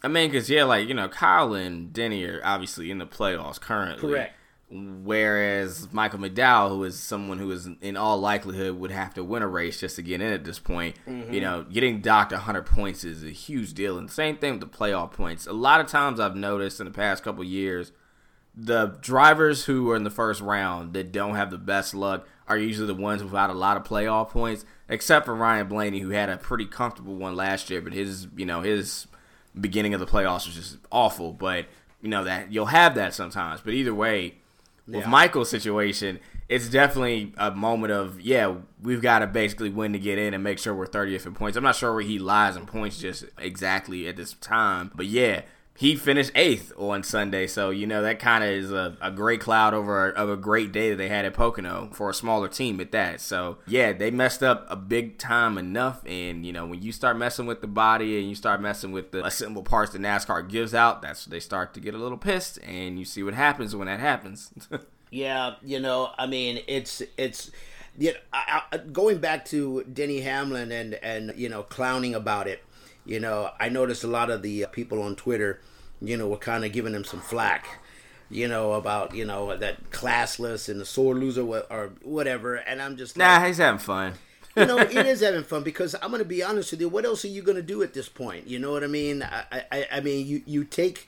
I 0.03 0.09
mean, 0.09 0.29
because 0.29 0.49
yeah, 0.49 0.65
like 0.65 0.89
you 0.89 0.93
know, 0.93 1.07
Kyle 1.07 1.53
and 1.53 1.93
Denny 1.93 2.25
are 2.25 2.41
obviously 2.43 2.91
in 2.91 2.97
the 2.97 3.07
playoffs 3.07 3.61
currently. 3.61 4.01
Correct. 4.01 4.35
Whereas 4.73 5.93
Michael 5.93 6.17
McDowell, 6.17 6.69
who 6.69 6.83
is 6.83 6.99
someone 6.99 7.37
who 7.37 7.51
is 7.51 7.69
in 7.81 7.95
all 7.95 8.19
likelihood 8.19 8.79
would 8.79 8.89
have 8.89 9.13
to 9.13 9.23
win 9.23 9.43
a 9.43 9.47
race 9.47 9.79
just 9.79 9.97
to 9.97 10.01
get 10.01 10.19
in 10.19 10.33
at 10.33 10.45
this 10.45 10.57
point, 10.57 10.95
mm-hmm. 11.07 11.31
you 11.31 11.41
know, 11.41 11.63
getting 11.63 12.01
docked 12.01 12.31
100 12.31 12.65
points 12.65 13.03
is 13.03 13.23
a 13.23 13.29
huge 13.29 13.75
deal. 13.75 13.99
And 13.99 14.09
same 14.09 14.37
thing 14.37 14.53
with 14.53 14.61
the 14.61 14.77
playoff 14.77 15.11
points. 15.11 15.45
A 15.45 15.53
lot 15.53 15.79
of 15.79 15.85
times 15.85 16.19
I've 16.19 16.35
noticed 16.35 16.79
in 16.79 16.85
the 16.85 16.91
past 16.91 17.23
couple 17.23 17.43
years, 17.43 17.91
the 18.55 18.97
drivers 19.01 19.65
who 19.65 19.91
are 19.91 19.95
in 19.95 20.03
the 20.03 20.09
first 20.09 20.41
round 20.41 20.93
that 20.93 21.11
don't 21.11 21.35
have 21.35 21.51
the 21.51 21.57
best 21.59 21.93
luck 21.93 22.27
are 22.47 22.57
usually 22.57 22.87
the 22.87 22.95
ones 22.95 23.23
without 23.23 23.51
a 23.51 23.53
lot 23.53 23.77
of 23.77 23.83
playoff 23.83 24.29
points, 24.29 24.65
except 24.89 25.25
for 25.25 25.35
Ryan 25.35 25.67
Blaney, 25.67 25.99
who 25.99 26.09
had 26.09 26.29
a 26.29 26.37
pretty 26.37 26.65
comfortable 26.65 27.15
one 27.15 27.35
last 27.35 27.69
year, 27.69 27.81
but 27.81 27.93
his, 27.93 28.27
you 28.35 28.45
know, 28.45 28.61
his 28.61 29.05
beginning 29.59 29.93
of 29.93 29.99
the 29.99 30.07
playoffs 30.07 30.47
was 30.47 30.55
just 30.55 30.77
awful. 30.91 31.31
But 31.31 31.67
you 32.01 32.09
know 32.09 32.23
that 32.23 32.51
you'll 32.51 32.65
have 32.67 32.95
that 32.95 33.13
sometimes. 33.13 33.61
But 33.61 33.73
either 33.73 33.93
way, 33.93 34.35
with. 34.87 35.07
Michael's 35.07 35.49
situation, 35.49 36.19
it's 36.49 36.69
definitely 36.69 37.33
a 37.37 37.51
moment 37.51 37.93
of 37.93 38.19
yeah, 38.21 38.55
we've 38.81 39.01
got 39.01 39.19
to 39.19 39.27
basically 39.27 39.69
win 39.69 39.93
to 39.93 39.99
get 39.99 40.17
in 40.17 40.33
and 40.33 40.43
make 40.43 40.59
sure 40.59 40.73
we're 40.73 40.87
30th 40.87 41.25
in 41.25 41.33
points. 41.33 41.57
I'm 41.57 41.63
not 41.63 41.75
sure 41.75 41.93
where 41.93 42.01
he 42.03 42.19
lies 42.19 42.55
in 42.55 42.65
points 42.65 42.99
just 42.99 43.25
exactly 43.37 44.07
at 44.07 44.17
this 44.17 44.33
time, 44.33 44.91
but 44.95 45.05
yeah, 45.05 45.43
he 45.75 45.95
finished 45.95 46.31
eighth 46.35 46.71
on 46.77 47.03
Sunday, 47.03 47.47
so 47.47 47.71
you 47.71 47.87
know 47.87 48.03
that 48.03 48.19
kind 48.19 48.43
of 48.43 48.49
is 48.51 48.71
a, 48.71 48.95
a 49.01 49.09
great 49.09 49.41
cloud 49.41 49.73
over 49.73 50.11
a, 50.11 50.13
of 50.13 50.29
a 50.29 50.37
great 50.37 50.71
day 50.71 50.91
that 50.91 50.97
they 50.97 51.09
had 51.09 51.25
at 51.25 51.33
Pocono 51.33 51.89
for 51.93 52.11
a 52.11 52.13
smaller 52.13 52.47
team 52.47 52.79
at 52.79 52.91
that. 52.91 53.19
So 53.21 53.57
yeah, 53.65 53.91
they 53.91 54.11
messed 54.11 54.43
up 54.43 54.67
a 54.69 54.75
big 54.75 55.17
time 55.17 55.57
enough, 55.57 56.05
and 56.05 56.45
you 56.45 56.53
know 56.53 56.67
when 56.67 56.83
you 56.83 56.91
start 56.91 57.17
messing 57.17 57.47
with 57.47 57.61
the 57.61 57.67
body 57.67 58.19
and 58.19 58.29
you 58.29 58.35
start 58.35 58.61
messing 58.61 58.91
with 58.91 59.11
the 59.11 59.25
assembled 59.25 59.65
parts 59.65 59.93
that 59.93 60.01
NASCAR 60.01 60.47
gives 60.47 60.75
out, 60.75 61.01
that's 61.01 61.25
they 61.25 61.39
start 61.39 61.73
to 61.73 61.79
get 61.79 61.95
a 61.95 61.97
little 61.97 62.19
pissed, 62.19 62.59
and 62.61 62.99
you 62.99 63.05
see 63.05 63.23
what 63.23 63.33
happens 63.33 63.75
when 63.75 63.87
that 63.87 63.99
happens. 63.99 64.51
yeah, 65.09 65.55
you 65.63 65.79
know, 65.79 66.11
I 66.17 66.27
mean, 66.27 66.61
it's 66.67 67.01
it's. 67.17 67.51
You 67.95 68.11
know, 68.11 68.19
I, 68.33 68.63
I, 68.71 68.77
going 68.77 69.19
back 69.19 69.45
to 69.45 69.83
Denny 69.83 70.21
Hamlin 70.21 70.71
and 70.71 70.95
and 70.95 71.31
you 71.35 71.47
know 71.47 71.61
clowning 71.61 72.15
about 72.15 72.47
it 72.47 72.63
you 73.05 73.19
know, 73.19 73.51
I 73.59 73.69
noticed 73.69 74.03
a 74.03 74.07
lot 74.07 74.29
of 74.29 74.41
the 74.41 74.65
uh, 74.65 74.67
people 74.67 75.01
on 75.01 75.15
Twitter, 75.15 75.59
you 76.01 76.17
know, 76.17 76.27
were 76.27 76.37
kind 76.37 76.65
of 76.65 76.71
giving 76.71 76.93
him 76.93 77.03
some 77.03 77.21
flack, 77.21 77.65
you 78.29 78.47
know, 78.47 78.73
about 78.73 79.13
you 79.15 79.25
know 79.25 79.55
that 79.55 79.91
classless 79.91 80.69
and 80.69 80.79
the 80.79 80.85
sore 80.85 81.15
loser 81.15 81.43
or 81.43 81.91
whatever. 82.03 82.55
And 82.55 82.81
I'm 82.81 82.97
just 82.97 83.17
nah, 83.17 83.37
like, 83.37 83.47
he's 83.47 83.57
having 83.57 83.79
fun. 83.79 84.13
you 84.55 84.65
know, 84.65 84.77
it 84.77 84.93
is 85.07 85.21
having 85.21 85.43
fun 85.43 85.63
because 85.63 85.95
I'm 85.95 86.09
going 86.09 86.19
to 86.19 86.25
be 86.25 86.43
honest 86.43 86.71
with 86.71 86.81
you. 86.81 86.89
What 86.89 87.05
else 87.05 87.25
are 87.25 87.29
you 87.29 87.41
going 87.41 87.57
to 87.57 87.63
do 87.63 87.81
at 87.83 87.93
this 87.93 88.09
point? 88.09 88.47
You 88.47 88.59
know 88.59 88.71
what 88.71 88.83
I 88.83 88.87
mean? 88.87 89.23
I, 89.23 89.63
I, 89.71 89.87
I 89.93 89.99
mean, 90.01 90.27
you, 90.27 90.43
you 90.45 90.63
take, 90.63 91.07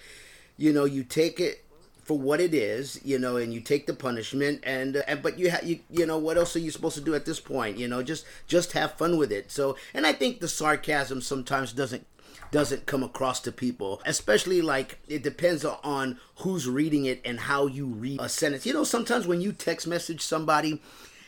you 0.57 0.73
know, 0.73 0.85
you 0.85 1.03
take 1.03 1.39
it 1.39 1.64
for 2.05 2.17
what 2.19 2.39
it 2.39 2.53
is, 2.53 3.01
you 3.03 3.17
know, 3.17 3.35
and 3.38 3.51
you 3.51 3.59
take 3.59 3.88
the 3.88 3.93
punishment, 3.93 4.62
and, 4.63 4.97
uh, 4.97 5.01
and 5.07 5.24
but 5.24 5.39
you 5.39 5.50
have 5.50 5.63
you 5.63 5.79
you 5.89 6.05
know 6.05 6.19
what 6.19 6.38
else 6.38 6.55
are 6.55 6.59
you 6.59 6.69
supposed 6.69 6.95
to 6.95 7.01
do 7.01 7.15
at 7.15 7.25
this 7.25 7.39
point? 7.39 7.77
You 7.77 7.88
know, 7.88 8.03
just 8.03 8.25
just 8.47 8.74
have 8.74 8.93
fun 8.93 9.17
with 9.17 9.31
it. 9.31 9.51
So, 9.51 9.75
and 9.93 10.05
I 10.05 10.13
think 10.13 10.39
the 10.39 10.47
sarcasm 10.47 11.19
sometimes 11.19 11.74
doesn't 11.74 12.05
doesn't 12.51 12.85
come 12.85 13.01
across 13.01 13.39
to 13.41 13.51
people, 13.51 14.01
especially 14.05 14.62
like 14.62 15.00
it 15.07 15.24
depends 15.24 15.65
on 15.65 16.19
who's 16.38 16.69
reading 16.69 17.05
it 17.05 17.21
and 17.25 17.39
how 17.39 17.65
you 17.65 17.88
read 17.88 18.21
a 18.21 18.29
sentence. 18.29 18.67
You 18.67 18.74
know, 18.74 18.83
sometimes 18.83 19.25
when 19.25 19.41
you 19.41 19.51
text 19.51 19.88
message 19.88 20.21
somebody. 20.21 20.81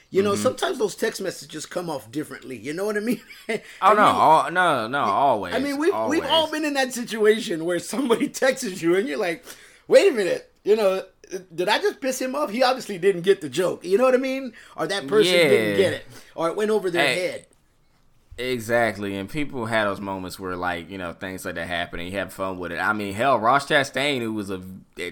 You 0.10 0.24
know, 0.24 0.34
mm-hmm. 0.34 0.44
sometimes 0.44 0.78
those 0.78 0.96
text 0.96 1.20
messages 1.20 1.66
come 1.66 1.90
off 1.90 2.10
differently. 2.10 2.56
You 2.56 2.72
know 2.72 2.86
what 2.86 2.96
I 2.96 3.02
mean? 3.02 3.20
oh 3.50 3.94
no, 3.94 4.04
all, 4.04 4.52
no, 4.52 4.88
no, 4.88 5.00
always. 5.00 5.54
I 5.54 5.60
mean, 5.60 5.78
we've 5.78 5.94
always. 5.94 6.22
we've 6.22 6.30
all 6.30 6.50
been 6.50 6.64
in 6.64 6.76
that 6.76 6.94
situation 6.94 7.66
where 7.66 7.78
somebody 7.80 8.30
texts 8.30 8.82
you 8.82 8.96
and 8.96 9.06
you're 9.06 9.18
like, 9.18 9.44
"Wait 9.90 10.10
a 10.10 10.16
minute, 10.16 10.47
you 10.68 10.76
know, 10.76 11.02
did 11.56 11.70
I 11.70 11.78
just 11.80 12.02
piss 12.02 12.22
him 12.22 12.36
off? 12.36 12.52
He 12.52 12.62
obviously 12.62 12.98
didn't 12.98 13.22
get 13.22 13.40
the 13.40 13.48
joke. 13.48 13.86
You 13.86 13.98
know 13.98 14.04
what 14.04 14.14
I 14.14 14.18
mean? 14.18 14.52
Or 14.76 14.86
that 14.86 15.08
person 15.08 15.34
yeah. 15.34 15.48
didn't 15.48 15.78
get 15.78 15.94
it, 15.94 16.06
or 16.36 16.50
it 16.50 16.58
went 16.58 16.72
over 16.72 16.92
their 16.92 17.08
hey, 17.08 17.28
head. 17.28 17.46
Exactly, 18.38 19.16
and 19.16 19.30
people 19.30 19.66
had 19.66 19.86
those 19.86 20.02
moments 20.02 20.38
where, 20.38 20.58
like, 20.58 20.90
you 20.90 20.98
know, 20.98 21.14
things 21.14 21.46
like 21.46 21.56
that 21.56 21.68
happen, 21.70 22.02
and 22.02 22.10
you 22.10 22.18
have 22.18 22.34
fun 22.34 22.60
with 22.60 22.74
it. 22.74 22.80
I 22.80 22.92
mean, 22.92 23.14
hell, 23.14 23.40
Ross 23.40 23.66
Chastain, 23.66 24.20
who 24.20 24.34
was 24.34 24.50
a 24.50 24.62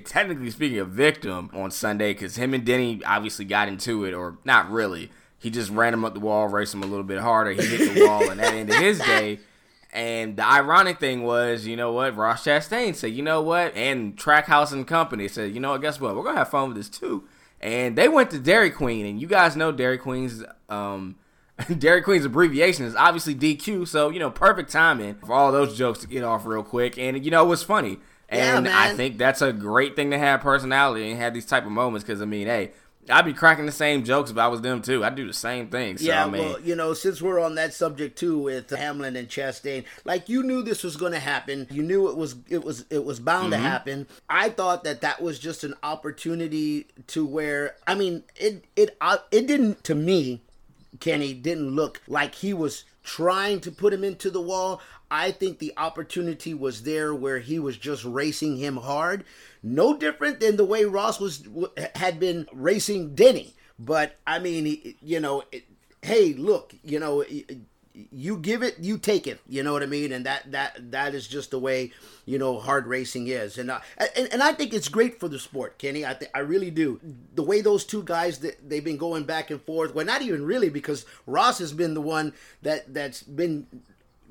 technically 0.04 0.52
speaking 0.52 0.80
a 0.80 0.86
victim 0.86 1.50
on 1.54 1.72
Sunday, 1.72 2.12
because 2.12 2.36
him 2.36 2.54
and 2.54 2.66
Denny 2.66 3.02
obviously 3.06 3.46
got 3.46 3.70
into 3.70 4.04
it, 4.04 4.14
or 4.14 4.38
not 4.44 4.70
really. 4.70 5.10
He 5.40 5.50
just 5.50 5.72
ran 5.72 5.94
him 5.94 6.04
up 6.04 6.16
the 6.16 6.20
wall, 6.20 6.50
raced 6.50 6.74
him 6.74 6.84
a 6.84 6.88
little 6.88 7.04
bit 7.04 7.20
harder. 7.20 7.52
He 7.52 7.66
hit 7.66 7.94
the 7.94 8.06
wall, 8.06 8.30
and 8.30 8.42
that 8.42 8.54
ended 8.54 8.76
his 8.76 9.00
day. 9.00 9.40
And 9.96 10.36
the 10.36 10.46
ironic 10.46 11.00
thing 11.00 11.24
was, 11.24 11.66
you 11.66 11.78
know 11.78 11.94
what, 11.94 12.18
Ross 12.18 12.44
Chastain 12.44 12.94
said, 12.94 13.14
you 13.14 13.24
know 13.24 13.42
what, 13.42 13.74
and 13.78 14.18
Trackhouse 14.18 14.74
and 14.74 14.86
Company 14.86 15.30
said, 15.30 15.54
you 15.54 15.62
know 15.62 15.72
what, 15.72 15.82
guess 15.82 16.02
what, 16.02 16.18
we're 16.18 16.24
gonna 16.24 16.40
have 16.40 16.50
fun 16.50 16.68
with 16.68 16.76
this 16.78 16.90
too. 16.90 17.24
And 17.62 17.98
they 17.98 18.10
went 18.10 18.30
to 18.32 18.40
Dairy 18.40 18.72
Queen, 18.72 19.06
and 19.06 19.22
you 19.22 19.28
guys 19.28 19.56
know 19.56 19.72
Dairy 19.72 19.98
Queen's 19.98 20.44
um, 20.68 21.16
Dairy 21.78 22.02
Queen's 22.02 22.26
abbreviation 22.26 22.86
is 22.86 22.94
obviously 22.96 23.34
DQ, 23.36 23.88
so 23.88 24.10
you 24.10 24.20
know, 24.20 24.30
perfect 24.30 24.70
timing 24.70 25.16
for 25.16 25.34
all 25.34 25.54
those 25.54 25.78
jokes 25.78 26.00
to 26.00 26.08
get 26.08 26.26
off 26.26 26.46
real 26.46 26.62
quick. 26.62 26.98
And 26.98 27.24
you 27.24 27.32
know, 27.32 27.46
it 27.46 27.48
was 27.48 27.64
funny. 27.64 27.98
And 28.28 28.66
yeah, 28.66 28.78
I 28.78 28.94
think 28.96 29.18
that's 29.18 29.42
a 29.42 29.54
great 29.54 29.96
thing 29.96 30.12
to 30.12 30.18
have 30.18 30.42
personality 30.42 31.10
and 31.10 31.20
have 31.20 31.34
these 31.34 31.46
type 31.46 31.66
of 31.66 31.72
moments 31.72 32.04
because 32.04 32.22
I 32.22 32.26
mean, 32.26 32.48
hey, 32.48 32.72
I'd 33.10 33.26
be 33.26 33.34
cracking 33.34 33.66
the 33.66 33.72
same 33.72 34.04
jokes 34.04 34.32
if 34.32 34.38
I 34.38 34.48
was 34.48 34.62
them 34.62 34.82
too. 34.82 35.04
I'd 35.04 35.16
do 35.16 35.28
the 35.28 35.34
same 35.34 35.68
thing. 35.68 35.98
So, 35.98 36.06
yeah, 36.06 36.26
I 36.26 36.30
mean, 36.30 36.44
well, 36.44 36.60
you 36.60 36.76
know, 36.76 36.94
since 36.94 37.22
we're 37.22 37.40
on 37.40 37.56
that 37.56 37.74
subject 37.74 38.18
too 38.18 38.40
with 38.40 38.70
Hamlin 38.70 39.16
and 39.16 39.28
Chastain, 39.28 39.86
like 40.04 40.28
you 40.30 40.44
knew 40.44 40.64
this 40.64 40.84
was 40.84 40.96
going 40.96 41.12
to 41.12 41.20
happen. 41.20 41.68
You 41.70 41.84
knew 41.84 42.10
it 42.10 42.18
was 42.18 42.36
it 42.50 42.64
was 42.64 42.86
it 42.90 43.06
was 43.06 43.20
bound 43.20 43.54
mm-hmm. 43.54 43.64
to 43.64 43.70
happen. 43.70 44.08
I 44.30 44.50
thought 44.50 44.84
that 44.84 45.02
that 45.02 45.22
was 45.22 45.40
just 45.40 45.64
an 45.64 45.76
opportunity 45.84 46.88
to 47.08 47.26
where 47.26 47.76
I 47.86 47.96
mean, 47.96 48.24
it 48.36 48.66
it 48.76 48.98
uh, 49.02 49.18
it 49.32 49.48
didn't 49.48 49.84
to 49.86 49.96
me, 49.96 50.42
Kenny 51.00 51.34
didn't 51.34 51.70
look 51.70 52.02
like 52.08 52.36
he 52.36 52.54
was 52.54 52.86
trying 53.06 53.62
to 53.62 53.72
put 53.72 53.94
him 53.94 54.04
into 54.04 54.30
the 54.30 54.42
wall. 54.42 54.82
I 55.10 55.32
think 55.32 55.60
the 55.60 55.74
opportunity 55.78 56.54
was 56.54 56.84
there 56.84 57.14
where 57.14 57.40
he 57.40 57.60
was 57.60 57.78
just 57.78 58.04
racing 58.04 58.58
him 58.58 58.78
hard 58.78 59.24
no 59.66 59.98
different 59.98 60.40
than 60.40 60.58
the 60.58 60.64
way 60.64 60.86
Ross 60.86 61.20
was 61.20 61.44
had 61.96 62.20
been 62.20 62.48
racing 62.54 63.16
Denny. 63.16 63.56
But 63.80 64.16
I 64.26 64.40
mean, 64.40 64.96
you 65.02 65.20
know, 65.20 65.44
hey, 66.04 66.34
look, 66.34 66.76
you 66.84 67.00
know, 67.00 67.26
you 68.12 68.38
give 68.38 68.64
it, 68.64 68.78
you 68.80 68.98
take 68.98 69.28
it. 69.28 69.40
You 69.48 69.64
know 69.64 69.74
what 69.74 69.84
I 69.84 69.88
mean? 69.88 70.12
And 70.12 70.26
that 70.26 70.52
that 70.52 70.92
that 70.92 71.16
is 71.16 71.28
just 71.28 71.52
the 71.52 71.60
way 71.60 71.92
you 72.26 72.38
know 72.38 72.60
hard 72.60 72.88
racing 72.88 73.28
is. 73.28 73.58
And 73.58 73.72
uh, 73.72 73.80
and, 74.16 74.30
and 74.32 74.44
I 74.44 74.54
think 74.54 74.74
it's 74.74 74.90
great 74.90 75.20
for 75.20 75.28
the 75.28 75.40
sport, 75.40 75.78
Kenny. 75.78 76.06
I 76.06 76.14
th- 76.14 76.32
I 76.34 76.40
really 76.40 76.72
do. 76.72 77.00
The 77.34 77.44
way 77.44 77.62
those 77.62 77.86
two 77.86 78.04
guys 78.04 78.40
that 78.40 78.70
they've 78.70 78.84
been 78.84 78.98
going 78.98 79.24
back 79.24 79.50
and 79.50 79.62
forth. 79.62 79.96
Well, 79.96 80.06
not 80.06 80.22
even 80.22 80.46
really 80.46 80.70
because 80.70 81.06
Ross 81.26 81.60
has 81.60 81.74
been 81.74 81.94
the 81.94 82.02
one 82.02 82.34
that 82.62 82.94
that's 82.94 83.24
been 83.24 83.68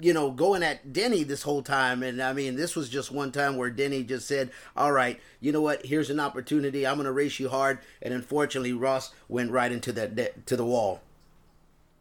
you 0.00 0.12
know, 0.12 0.30
going 0.30 0.62
at 0.62 0.92
Denny 0.92 1.22
this 1.22 1.42
whole 1.42 1.62
time. 1.62 2.02
And 2.02 2.20
I 2.20 2.32
mean, 2.32 2.56
this 2.56 2.74
was 2.74 2.88
just 2.88 3.12
one 3.12 3.30
time 3.30 3.56
where 3.56 3.70
Denny 3.70 4.02
just 4.02 4.26
said, 4.26 4.50
All 4.76 4.92
right, 4.92 5.20
you 5.40 5.52
know 5.52 5.62
what? 5.62 5.86
Here's 5.86 6.10
an 6.10 6.20
opportunity. 6.20 6.86
I'm 6.86 6.96
going 6.96 7.06
to 7.06 7.12
race 7.12 7.38
you 7.38 7.48
hard. 7.48 7.78
And 8.02 8.12
unfortunately, 8.12 8.72
Ross 8.72 9.12
went 9.28 9.50
right 9.50 9.70
into 9.70 9.92
that 9.92 10.46
to 10.46 10.56
the 10.56 10.64
wall. 10.64 11.00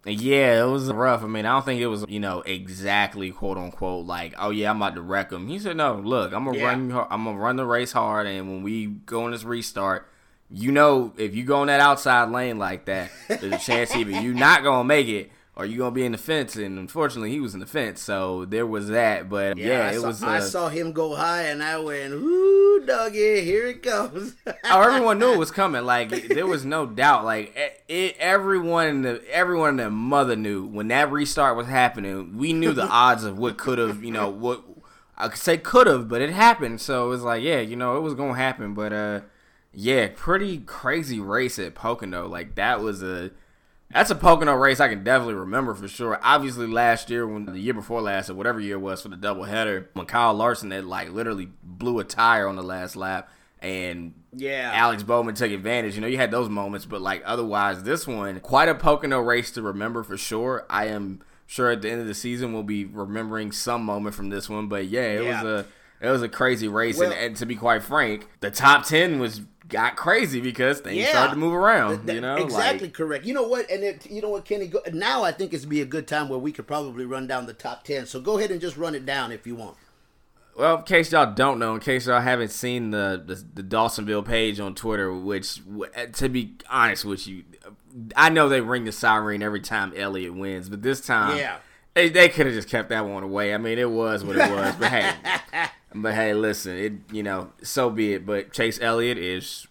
Yeah, 0.05 0.63
it 0.63 0.67
was 0.67 0.91
rough. 0.91 1.23
I 1.23 1.27
mean, 1.27 1.45
I 1.45 1.53
don't 1.53 1.63
think 1.63 1.79
it 1.79 1.87
was, 1.87 2.05
you 2.09 2.19
know, 2.19 2.41
exactly 2.41 3.31
quote 3.31 3.57
unquote 3.57 4.05
like, 4.05 4.33
oh 4.37 4.49
yeah, 4.49 4.69
I'm 4.69 4.77
about 4.77 4.95
to 4.95 5.01
wreck 5.01 5.31
him. 5.31 5.47
He 5.47 5.59
said, 5.59 5.77
no, 5.77 5.95
look, 5.95 6.33
I'm 6.33 6.43
gonna 6.43 6.57
yeah. 6.57 6.65
run, 6.65 6.91
I'm 7.09 7.23
gonna 7.23 7.37
run 7.37 7.55
the 7.55 7.65
race 7.65 7.93
hard, 7.93 8.27
and 8.27 8.49
when 8.49 8.63
we 8.63 8.87
go 8.87 9.23
on 9.23 9.31
this 9.31 9.43
restart, 9.43 10.09
you 10.49 10.71
know, 10.71 11.13
if 11.17 11.35
you 11.35 11.45
go 11.45 11.61
in 11.61 11.67
that 11.67 11.79
outside 11.79 12.29
lane 12.29 12.59
like 12.59 12.85
that, 12.85 13.11
there's 13.27 13.53
a 13.53 13.57
chance 13.57 13.95
either 13.95 14.11
you're 14.11 14.33
not 14.33 14.63
gonna 14.63 14.83
make 14.83 15.07
it 15.07 15.31
are 15.55 15.65
you 15.65 15.77
gonna 15.77 15.91
be 15.91 16.03
in 16.03 16.13
the 16.13 16.17
fence? 16.17 16.55
And 16.55 16.79
unfortunately, 16.79 17.29
he 17.29 17.39
was 17.39 17.53
in 17.53 17.59
the 17.59 17.67
fence, 17.67 18.01
so 18.01 18.43
there 18.45 18.65
was 18.65 18.87
that. 18.87 19.29
But 19.29 19.57
yeah, 19.57 19.67
yeah 19.67 19.91
it 19.91 19.99
saw, 19.99 20.07
was. 20.07 20.23
Uh, 20.23 20.27
I 20.27 20.39
saw 20.39 20.69
him 20.69 20.93
go 20.93 21.15
high, 21.15 21.43
and 21.43 21.61
I 21.61 21.77
went, 21.77 22.11
"Ooh, 22.13 22.83
doggy, 22.85 23.41
here 23.41 23.67
it 23.67 23.83
comes!" 23.83 24.35
oh, 24.47 24.81
everyone 24.81 25.19
knew 25.19 25.33
it 25.33 25.37
was 25.37 25.51
coming. 25.61 25.85
Like 25.85 26.09
there 26.09 26.47
was 26.47 26.65
no 26.65 26.87
doubt. 26.87 27.23
Like 27.23 27.55
it, 27.87 28.15
everyone, 28.19 29.03
the, 29.03 29.23
everyone 29.31 29.71
in 29.71 29.77
the 29.77 29.89
mother 29.91 30.35
knew 30.35 30.65
when 30.65 30.87
that 30.87 31.11
restart 31.11 31.55
was 31.55 31.67
happening. 31.67 32.35
We 32.35 32.51
knew 32.51 32.73
the 32.73 32.87
odds 32.89 33.23
of 33.23 33.37
what 33.37 33.57
could 33.57 33.77
have, 33.77 34.03
you 34.03 34.11
know, 34.11 34.29
what 34.29 34.63
I 35.15 35.27
could 35.27 35.37
say 35.37 35.57
could 35.57 35.85
have, 35.85 36.09
but 36.09 36.21
it 36.23 36.31
happened. 36.31 36.81
So 36.81 37.05
it 37.05 37.09
was 37.09 37.21
like, 37.21 37.43
yeah, 37.43 37.59
you 37.59 37.75
know, 37.75 37.95
it 37.97 38.01
was 38.01 38.15
gonna 38.15 38.33
happen. 38.33 38.73
But 38.73 38.91
uh, 38.91 39.21
yeah, 39.71 40.09
pretty 40.15 40.57
crazy 40.59 41.19
race 41.19 41.59
at 41.59 41.75
Pocono. 41.75 42.27
Like 42.27 42.55
that 42.55 42.81
was 42.81 43.03
a 43.03 43.29
that's 43.93 44.10
a 44.10 44.15
Pocono 44.15 44.53
race 44.56 44.79
I 44.79 44.89
can 44.89 45.03
definitely 45.03 45.36
remember 45.36 45.73
for 45.73 45.88
sure. 45.88 46.19
Obviously, 46.21 46.67
last 46.67 47.10
year, 47.10 47.27
when 47.27 47.45
the 47.45 47.60
year 47.60 47.73
before 47.73 48.01
last, 48.01 48.29
or 48.29 48.34
whatever 48.36 48.60
year 48.60 48.75
it 48.75 48.79
was 48.79 49.01
for 49.01 49.10
the 49.10 49.15
doubleheader, 49.15 49.88
when 49.93 50.06
Kyle 50.06 50.34
Larson 50.34 50.71
had 50.71 50.86
like 50.86 51.12
literally 51.12 51.49
blew 51.63 51.99
a 51.99 52.03
tire 52.03 52.47
on 52.47 52.56
the 52.56 52.63
last 52.63 52.95
lap, 52.95 53.29
and 53.62 54.13
yeah, 54.36 54.71
Alex 54.73 55.03
Bowman 55.03 55.36
took 55.36 55.51
advantage. 55.51 55.95
You 55.95 56.01
know, 56.01 56.08
you 56.08 56.17
had 56.17 56.32
those 56.32 56.49
moments, 56.49 56.86
but 56.86 57.01
like 57.01 57.21
otherwise, 57.25 57.84
this 57.84 58.08
one 58.08 58.39
quite 58.39 58.69
a 58.69 58.75
Pocono 58.75 59.19
race 59.19 59.51
to 59.51 59.62
remember 59.62 60.03
for 60.03 60.17
sure. 60.17 60.65
I 60.69 60.88
am 60.88 61.21
sure 61.45 61.71
at 61.71 61.82
the 61.82 61.89
end 61.89 62.01
of 62.01 62.08
the 62.08 62.15
season 62.15 62.53
we'll 62.53 62.63
be 62.63 62.86
remembering 62.86 63.51
some 63.51 63.84
moment 63.84 64.15
from 64.15 64.29
this 64.29 64.49
one, 64.49 64.67
but 64.67 64.88
yeah, 64.88 65.01
it 65.01 65.23
yeah. 65.23 65.43
was 65.43 65.65
a 65.65 65.65
it 66.01 66.10
was 66.10 66.21
a 66.21 66.29
crazy 66.29 66.67
race, 66.67 66.97
Well- 66.97 67.12
and, 67.12 67.19
and 67.19 67.36
to 67.38 67.45
be 67.45 67.56
quite 67.56 67.84
frank, 67.84 68.27
the 68.41 68.51
top 68.51 68.86
ten 68.86 69.19
was 69.19 69.41
got 69.73 69.95
crazy 69.97 70.39
because 70.39 70.79
things 70.79 70.97
Yeah. 70.97 71.09
started 71.09 71.31
to 71.33 71.39
move 71.39 71.53
around. 71.53 72.05
That- 72.07 72.13
you 72.15 72.21
know, 72.21 72.36
exactly 72.38 72.88
Like, 72.88 72.93
correct. 72.95 73.25
You 73.25 73.33
know 73.33 73.43
what? 73.43 73.69
And 73.69 73.83
it, 73.83 74.09
you 74.09 74.21
know 74.21 74.29
what, 74.29 74.45
Kenny? 74.45 74.67
Go, 74.67 74.79
now 74.93 75.23
I 75.23 75.31
think 75.31 75.53
it's 75.53 75.65
be 75.65 75.81
a 75.81 75.86
good 75.86 76.07
time 76.07 76.29
where 76.29 76.39
we 76.39 76.51
could 76.51 76.67
probably 76.67 77.05
run 77.05 77.27
down 77.27 77.45
the 77.47 77.53
top 77.53 77.83
ten. 77.83 78.05
So 78.05 78.21
go 78.21 78.38
ahead 78.38 78.51
and 78.51 78.62
just 78.62 78.77
run 78.77 78.95
it 78.95 79.05
down 79.05 79.31
if 79.31 79.45
you 79.45 79.55
want. 79.55 79.75
Well, 80.55 80.77
in 80.77 80.83
case 80.83 81.12
y'all 81.12 81.33
don't 81.33 81.57
know, 81.57 81.73
in 81.73 81.79
case 81.79 82.05
y'all 82.05 82.21
haven't 82.21 82.51
seen 82.51 82.91
the 82.91 83.21
the, 83.25 83.62
the 83.62 83.63
Dawsonville 83.63 84.23
page 84.25 84.59
on 84.59 84.75
Twitter, 84.75 85.12
which 85.12 85.59
eh, 85.95 86.05
to 86.13 86.29
be 86.29 86.53
honest 86.69 87.03
with 87.05 87.27
you, 87.27 87.43
I 88.15 88.29
know 88.29 88.47
they 88.47 88.62
ring 88.62 88.86
the 88.86 88.91
siren 88.91 89.41
every 89.41 89.62
time 89.62 89.93
Elliott 89.95 90.36
wins, 90.36 90.69
but 90.69 90.83
this 90.83 91.01
time, 91.01 91.38
Yeah. 91.38 91.55
they, 91.95 92.09
they 92.09 92.29
could 92.29 92.45
have 92.45 92.53
just 92.53 92.69
kept 92.69 92.89
that 92.89 93.07
one 93.07 93.23
away. 93.23 93.53
I 93.53 93.57
mean, 93.57 93.79
it 93.79 93.89
was 93.89 94.23
what 94.23 94.36
it 94.36 94.51
was, 94.51 94.75
but 94.75 94.89
hey, 94.89 95.12
but 95.95 96.13
hey, 96.13 96.34
listen, 96.34 96.77
it 96.77 96.93
you 97.12 97.23
know, 97.23 97.51
so 97.62 97.89
be 97.89 98.13
it. 98.13 98.25
But 98.25 98.51
Chase 98.53 98.79
Elliott 98.82 99.17
is 99.17 99.67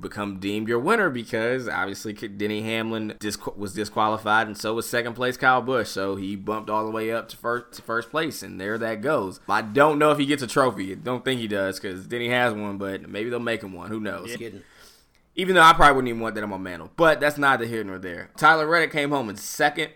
become 0.00 0.38
deemed 0.38 0.68
your 0.68 0.78
winner 0.78 1.10
because 1.10 1.68
obviously 1.68 2.12
Denny 2.12 2.62
Hamlin 2.62 3.14
disqu- 3.18 3.56
was 3.56 3.74
disqualified, 3.74 4.46
and 4.46 4.56
so 4.56 4.74
was 4.74 4.88
second 4.88 5.14
place 5.14 5.36
Kyle 5.36 5.60
Busch. 5.60 5.88
So 5.88 6.16
he 6.16 6.36
bumped 6.36 6.70
all 6.70 6.84
the 6.84 6.90
way 6.90 7.10
up 7.12 7.28
to 7.28 7.36
first 7.36 7.72
to 7.74 7.82
first 7.82 8.10
place, 8.10 8.42
and 8.42 8.60
there 8.60 8.78
that 8.78 9.02
goes. 9.02 9.40
I 9.48 9.62
don't 9.62 9.98
know 9.98 10.10
if 10.10 10.18
he 10.18 10.26
gets 10.26 10.42
a 10.42 10.46
trophy. 10.46 10.92
I 10.92 10.94
don't 10.94 11.24
think 11.24 11.40
he 11.40 11.48
does 11.48 11.78
because 11.78 12.06
Denny 12.06 12.28
has 12.28 12.54
one, 12.54 12.78
but 12.78 13.08
maybe 13.08 13.30
they'll 13.30 13.40
make 13.40 13.62
him 13.62 13.72
one. 13.72 13.90
Who 13.90 14.00
knows? 14.00 14.34
Kidding. 14.36 14.62
Even 15.34 15.54
though 15.54 15.62
I 15.62 15.72
probably 15.72 15.94
wouldn't 15.94 16.08
even 16.08 16.20
want 16.20 16.34
that 16.34 16.42
on 16.42 16.50
my 16.50 16.56
mantle. 16.58 16.90
But 16.96 17.20
that's 17.20 17.38
neither 17.38 17.64
here 17.64 17.84
nor 17.84 17.98
there. 17.98 18.30
Tyler 18.36 18.66
Reddick 18.66 18.90
came 18.90 19.10
home 19.10 19.28
in 19.28 19.36
second. 19.36 19.92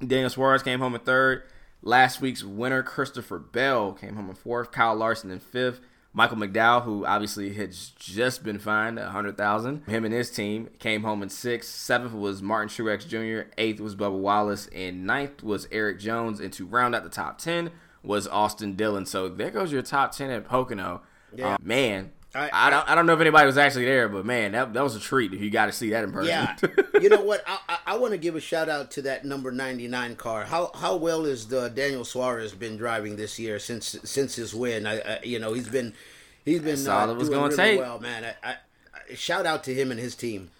Daniel 0.00 0.30
Suarez 0.30 0.62
came 0.62 0.80
home 0.80 0.94
in 0.94 1.00
third. 1.02 1.42
Last 1.86 2.22
week's 2.22 2.42
winner, 2.42 2.82
Christopher 2.82 3.38
Bell, 3.38 3.92
came 3.92 4.16
home 4.16 4.30
in 4.30 4.34
fourth. 4.34 4.72
Kyle 4.72 4.94
Larson 4.94 5.30
in 5.30 5.38
fifth. 5.38 5.80
Michael 6.14 6.38
McDowell, 6.38 6.84
who 6.84 7.04
obviously 7.04 7.52
has 7.54 7.92
just 7.98 8.42
been 8.42 8.58
fined 8.58 8.98
a 8.98 9.10
hundred 9.10 9.36
thousand, 9.36 9.84
him 9.86 10.06
and 10.06 10.14
his 10.14 10.30
team 10.30 10.70
came 10.78 11.02
home 11.02 11.22
in 11.22 11.28
sixth. 11.28 11.74
Seventh 11.74 12.14
was 12.14 12.40
Martin 12.40 12.70
Truex 12.70 13.06
Jr. 13.06 13.50
Eighth 13.58 13.80
was 13.80 13.94
Bubba 13.94 14.18
Wallace, 14.18 14.66
and 14.68 15.04
ninth 15.06 15.42
was 15.42 15.68
Erik 15.70 15.98
Jones. 15.98 16.40
And 16.40 16.52
to 16.54 16.64
round 16.64 16.94
out 16.94 17.02
the 17.02 17.10
top 17.10 17.36
ten 17.36 17.70
was 18.02 18.26
Austin 18.28 18.76
Dillon. 18.76 19.04
So 19.04 19.28
there 19.28 19.50
goes 19.50 19.70
your 19.70 19.82
top 19.82 20.12
ten 20.12 20.30
at 20.30 20.46
Pocono. 20.46 21.02
Yeah. 21.36 21.54
Uh, 21.54 21.58
man, 21.60 22.12
I- 22.34 22.50
I, 22.52 22.70
don't 22.70 22.88
I 22.90 22.94
don't 22.94 23.06
know 23.06 23.14
if 23.14 23.20
anybody 23.20 23.46
was 23.46 23.56
actually 23.58 23.84
there, 23.84 24.08
but 24.08 24.24
man, 24.26 24.52
that, 24.52 24.72
that 24.74 24.82
was 24.82 24.96
a 24.96 25.00
treat 25.00 25.32
if 25.32 25.40
you 25.40 25.50
got 25.50 25.66
to 25.66 25.72
see 25.72 25.90
that 25.90 26.02
in 26.04 26.12
person. 26.12 26.28
Yeah, 26.28 26.56
you 27.00 27.08
know 27.08 27.20
what? 27.22 27.44
I, 27.46 27.58
I, 27.68 27.78
I 27.86 27.96
want 27.98 28.12
to 28.12 28.18
give 28.18 28.34
a 28.34 28.40
shout 28.40 28.68
out 28.68 28.90
to 28.92 29.02
that 29.02 29.24
number 29.24 29.52
ninety 29.52 29.86
nine 29.88 30.16
car. 30.16 30.44
How 30.44 30.70
how 30.74 30.96
well 30.96 31.24
has 31.24 31.46
the 31.48 31.68
Daniel 31.68 32.04
Suarez 32.04 32.52
been 32.54 32.76
driving 32.76 33.16
this 33.16 33.38
year 33.38 33.58
since 33.58 33.96
since 34.04 34.34
his 34.36 34.54
win? 34.54 34.86
I, 34.86 35.20
you 35.22 35.38
know 35.38 35.52
he's 35.52 35.68
been 35.68 35.94
he's 36.44 36.58
been 36.60 36.70
That's 36.76 36.88
uh, 36.88 36.96
all 36.96 37.10
it 37.10 37.16
was 37.16 37.28
doing 37.28 37.38
gonna 37.40 37.50
really 37.50 37.56
take. 37.56 37.80
well, 37.80 38.00
man. 38.00 38.34
I 38.42 38.56
shout 39.14 39.46
out 39.46 39.62
to 39.64 39.74
him 39.74 39.90
and 39.90 40.00
his 40.00 40.14
team. 40.14 40.50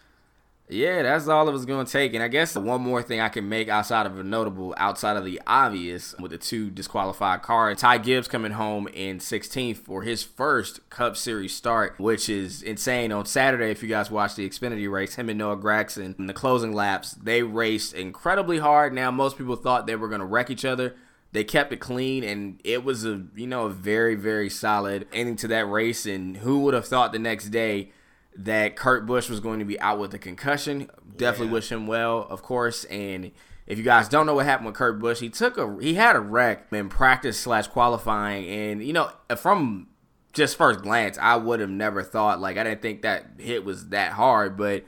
Yeah, 0.67 1.03
that's 1.03 1.29
all 1.29 1.47
it 1.47 1.53
was 1.53 1.67
going 1.67 1.85
to 1.85 1.93
take. 1.93 2.15
And 2.15 2.23
I 2.23 2.29
guess 2.29 2.57
one 2.57 2.81
more 2.81 3.03
thing 3.03 3.21
I 3.21 3.29
can 3.29 3.51
make 3.51 3.69
outside 3.69 4.07
of 4.07 4.19
a 4.19 4.25
notable, 4.25 4.75
outside 4.79 5.19
of 5.19 5.25
the 5.25 5.41
obvious, 5.47 6.15
with 6.19 6.31
the 6.31 6.39
two 6.39 6.71
disqualified 6.71 7.43
cars, 7.43 7.81
Ty 7.81 7.99
Gibbs 7.99 8.29
coming 8.29 8.53
home 8.53 8.89
in 8.89 9.19
16th 9.19 9.77
for 9.77 10.03
his 10.03 10.23
first 10.23 10.89
Cup 10.89 11.19
Series 11.19 11.55
start, 11.55 11.99
which 11.99 12.31
is 12.31 12.63
insane. 12.63 13.13
On 13.13 13.27
Saturday, 13.27 13.71
if 13.71 13.83
you 13.83 13.91
guys 13.91 14.11
watched 14.11 14.37
the 14.37 14.49
Xfinity 14.49 14.91
race, 14.91 15.17
him 15.17 15.29
and 15.29 15.39
Noah 15.39 15.59
Gragson 15.59 16.19
in 16.19 16.27
the 16.27 16.33
closing 16.33 16.73
laps, 16.73 17.13
they 17.13 17.43
raced 17.43 17.93
incredibly 17.93 18.59
hard. 18.59 18.95
Now, 18.95 19.11
most 19.11 19.37
people 19.37 19.57
thought 19.57 19.87
they 19.87 19.97
were 19.97 20.09
going 20.09 20.21
to 20.21 20.27
wreck 20.27 20.49
each 20.49 20.65
other. 20.65 20.97
They 21.33 21.45
kept 21.45 21.73
it 21.75 21.81
clean, 21.81 22.25
and 22.25 22.61
it 22.65 22.85
was 22.85 23.05
a 23.05 23.25
you 23.35 23.49
know 23.49 23.67
a 23.67 23.71
very 23.71 24.15
very 24.15 24.49
solid 24.49 25.09
ending 25.13 25.35
to 25.37 25.49
that 25.49 25.69
race. 25.69 26.07
And 26.07 26.37
who 26.39 26.61
would 26.61 26.75
have 26.75 26.87
thought 26.87 27.13
the 27.13 27.19
next 27.19 27.49
day 27.49 27.91
that 28.37 28.77
Kurt 28.77 29.07
Busch 29.07 29.29
was 29.29 29.41
going 29.41 29.59
to 29.61 29.65
be 29.65 29.79
out 29.81 29.99
with 29.99 30.13
a 30.15 30.19
concussion. 30.19 30.91
Definitely 31.17 31.49
Yeah. 31.49 31.53
wish 31.53 31.71
him 31.73 31.87
well, 31.87 32.27
of 32.29 32.43
course. 32.43 32.85
And 32.85 33.31
if 33.67 33.79
you 33.79 33.85
guys 33.85 34.09
don't 34.09 34.27
know 34.27 34.35
what 34.35 34.47
happened 34.47 34.67
with 34.67 34.75
Kurt 34.77 34.99
Busch, 34.99 35.21
he 35.21 35.29
took 35.29 35.57
a 35.57 35.77
he 35.81 35.95
had 35.95 36.17
a 36.17 36.21
wreck 36.21 36.67
in 36.73 36.89
practice 36.89 37.39
slash 37.39 37.67
qualifying, 37.69 38.47
and 38.49 38.85
you 38.85 38.93
know 38.93 39.11
from 39.37 39.89
just 40.33 40.57
first 40.57 40.83
glance, 40.83 41.17
I 41.19 41.37
would 41.37 41.61
have 41.61 41.71
never 41.71 42.03
thought 42.03 42.41
like 42.41 42.57
I 42.59 42.65
didn't 42.65 42.83
think 42.83 43.03
that 43.03 43.27
hit 43.39 43.65
was 43.65 43.89
that 43.91 44.13
hard, 44.15 44.57
but 44.57 44.85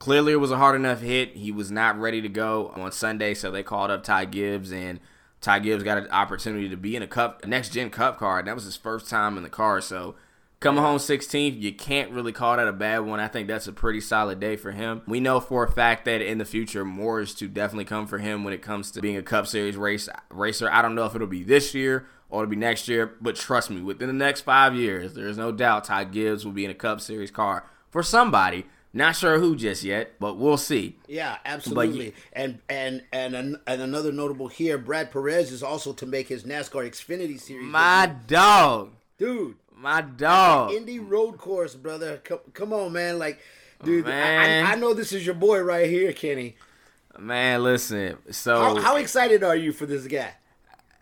clearly 0.00 0.32
it 0.32 0.36
was 0.36 0.50
a 0.50 0.56
hard 0.56 0.74
enough 0.74 1.00
hit. 1.00 1.36
He 1.36 1.52
was 1.52 1.70
not 1.70 1.98
ready 1.98 2.20
to 2.20 2.28
go 2.28 2.72
on 2.74 2.90
Sunday, 2.90 3.34
so 3.34 3.50
they 3.50 3.62
called 3.62 3.90
up 3.90 4.02
Ty 4.02 4.24
Gibbs 4.26 4.72
and. 4.72 5.00
Ty 5.42 5.60
Gibbs 5.60 5.82
got 5.82 5.96
an 5.96 6.06
opportunity 6.10 6.68
to 6.68 6.76
be 6.76 6.94
in 6.94 7.02
a 7.02 7.06
cup, 7.06 7.42
a 7.42 7.46
next 7.46 7.70
gen 7.70 7.88
cup 7.88 8.18
car. 8.18 8.40
and 8.40 8.46
That 8.46 8.54
was 8.54 8.64
his 8.64 8.76
first 8.76 9.08
time 9.08 9.38
in 9.38 9.42
the 9.42 9.48
car. 9.48 9.80
So 9.80 10.14
Coming 10.60 10.82
home 10.82 10.98
16th, 10.98 11.58
you 11.58 11.72
can't 11.72 12.10
really 12.10 12.32
call 12.32 12.58
that 12.58 12.68
a 12.68 12.72
bad 12.72 12.98
one. 12.98 13.18
I 13.18 13.28
think 13.28 13.48
that's 13.48 13.66
a 13.66 13.72
pretty 13.72 14.02
solid 14.02 14.40
day 14.40 14.56
for 14.56 14.72
him. 14.72 15.00
We 15.06 15.18
know 15.18 15.40
for 15.40 15.64
a 15.64 15.70
fact 15.70 16.04
that 16.04 16.20
in 16.20 16.36
the 16.36 16.44
future, 16.44 16.84
more 16.84 17.22
is 17.22 17.34
to 17.36 17.48
definitely 17.48 17.86
come 17.86 18.06
for 18.06 18.18
him 18.18 18.44
when 18.44 18.52
it 18.52 18.60
comes 18.60 18.90
to 18.90 19.00
being 19.00 19.16
a 19.16 19.22
Cup 19.22 19.46
Series 19.46 19.74
race 19.78 20.06
racer. 20.28 20.68
I 20.70 20.82
don't 20.82 20.94
know 20.94 21.06
if 21.06 21.14
it'll 21.14 21.26
be 21.26 21.42
this 21.44 21.74
year 21.74 22.08
or 22.28 22.42
it'll 22.42 22.50
be 22.50 22.56
next 22.56 22.88
year, 22.88 23.14
but 23.22 23.36
trust 23.36 23.70
me, 23.70 23.80
within 23.80 24.08
the 24.08 24.12
next 24.12 24.42
five 24.42 24.74
years, 24.74 25.14
there's 25.14 25.38
no 25.38 25.50
doubt 25.50 25.84
Ty 25.84 26.04
Gibbs 26.04 26.44
will 26.44 26.52
be 26.52 26.66
in 26.66 26.70
a 26.70 26.74
Cup 26.74 27.00
Series 27.00 27.30
car 27.30 27.64
for 27.88 28.02
somebody. 28.02 28.66
Not 28.92 29.16
sure 29.16 29.38
who 29.38 29.56
just 29.56 29.82
yet, 29.82 30.12
but 30.20 30.36
we'll 30.36 30.58
see. 30.58 30.98
Yeah, 31.08 31.38
absolutely. 31.46 32.06
you- 32.08 32.12
and 32.34 32.58
and 32.68 33.02
and 33.14 33.34
an, 33.34 33.56
and 33.66 33.80
another 33.80 34.12
notable 34.12 34.48
here, 34.48 34.76
Brad 34.76 35.10
Perez 35.10 35.52
is 35.52 35.62
also 35.62 35.94
to 35.94 36.04
make 36.04 36.28
his 36.28 36.42
NASCAR 36.44 36.86
Xfinity 36.86 37.40
Series. 37.40 37.64
My 37.64 38.12
dog, 38.26 38.90
dude, 39.16 39.54
my 39.80 40.02
dog. 40.02 40.72
Indy 40.72 40.98
Road 40.98 41.38
Course, 41.38 41.74
brother. 41.74 42.18
Come, 42.18 42.40
come 42.52 42.72
on, 42.72 42.92
man. 42.92 43.18
Like, 43.18 43.40
dude, 43.82 44.06
I, 44.06 44.08
Man. 44.08 44.66
I, 44.66 44.72
I 44.72 44.74
know 44.74 44.94
this 44.94 45.12
is 45.12 45.24
your 45.24 45.34
boy 45.34 45.60
right 45.60 45.88
here, 45.88 46.12
Kenny. 46.12 46.56
Man, 47.18 47.62
listen. 47.62 48.18
So 48.30 48.56
How, 48.60 48.80
how 48.80 48.96
excited 48.96 49.42
are 49.42 49.56
you 49.56 49.72
for 49.72 49.86
this 49.86 50.06
guy? 50.06 50.34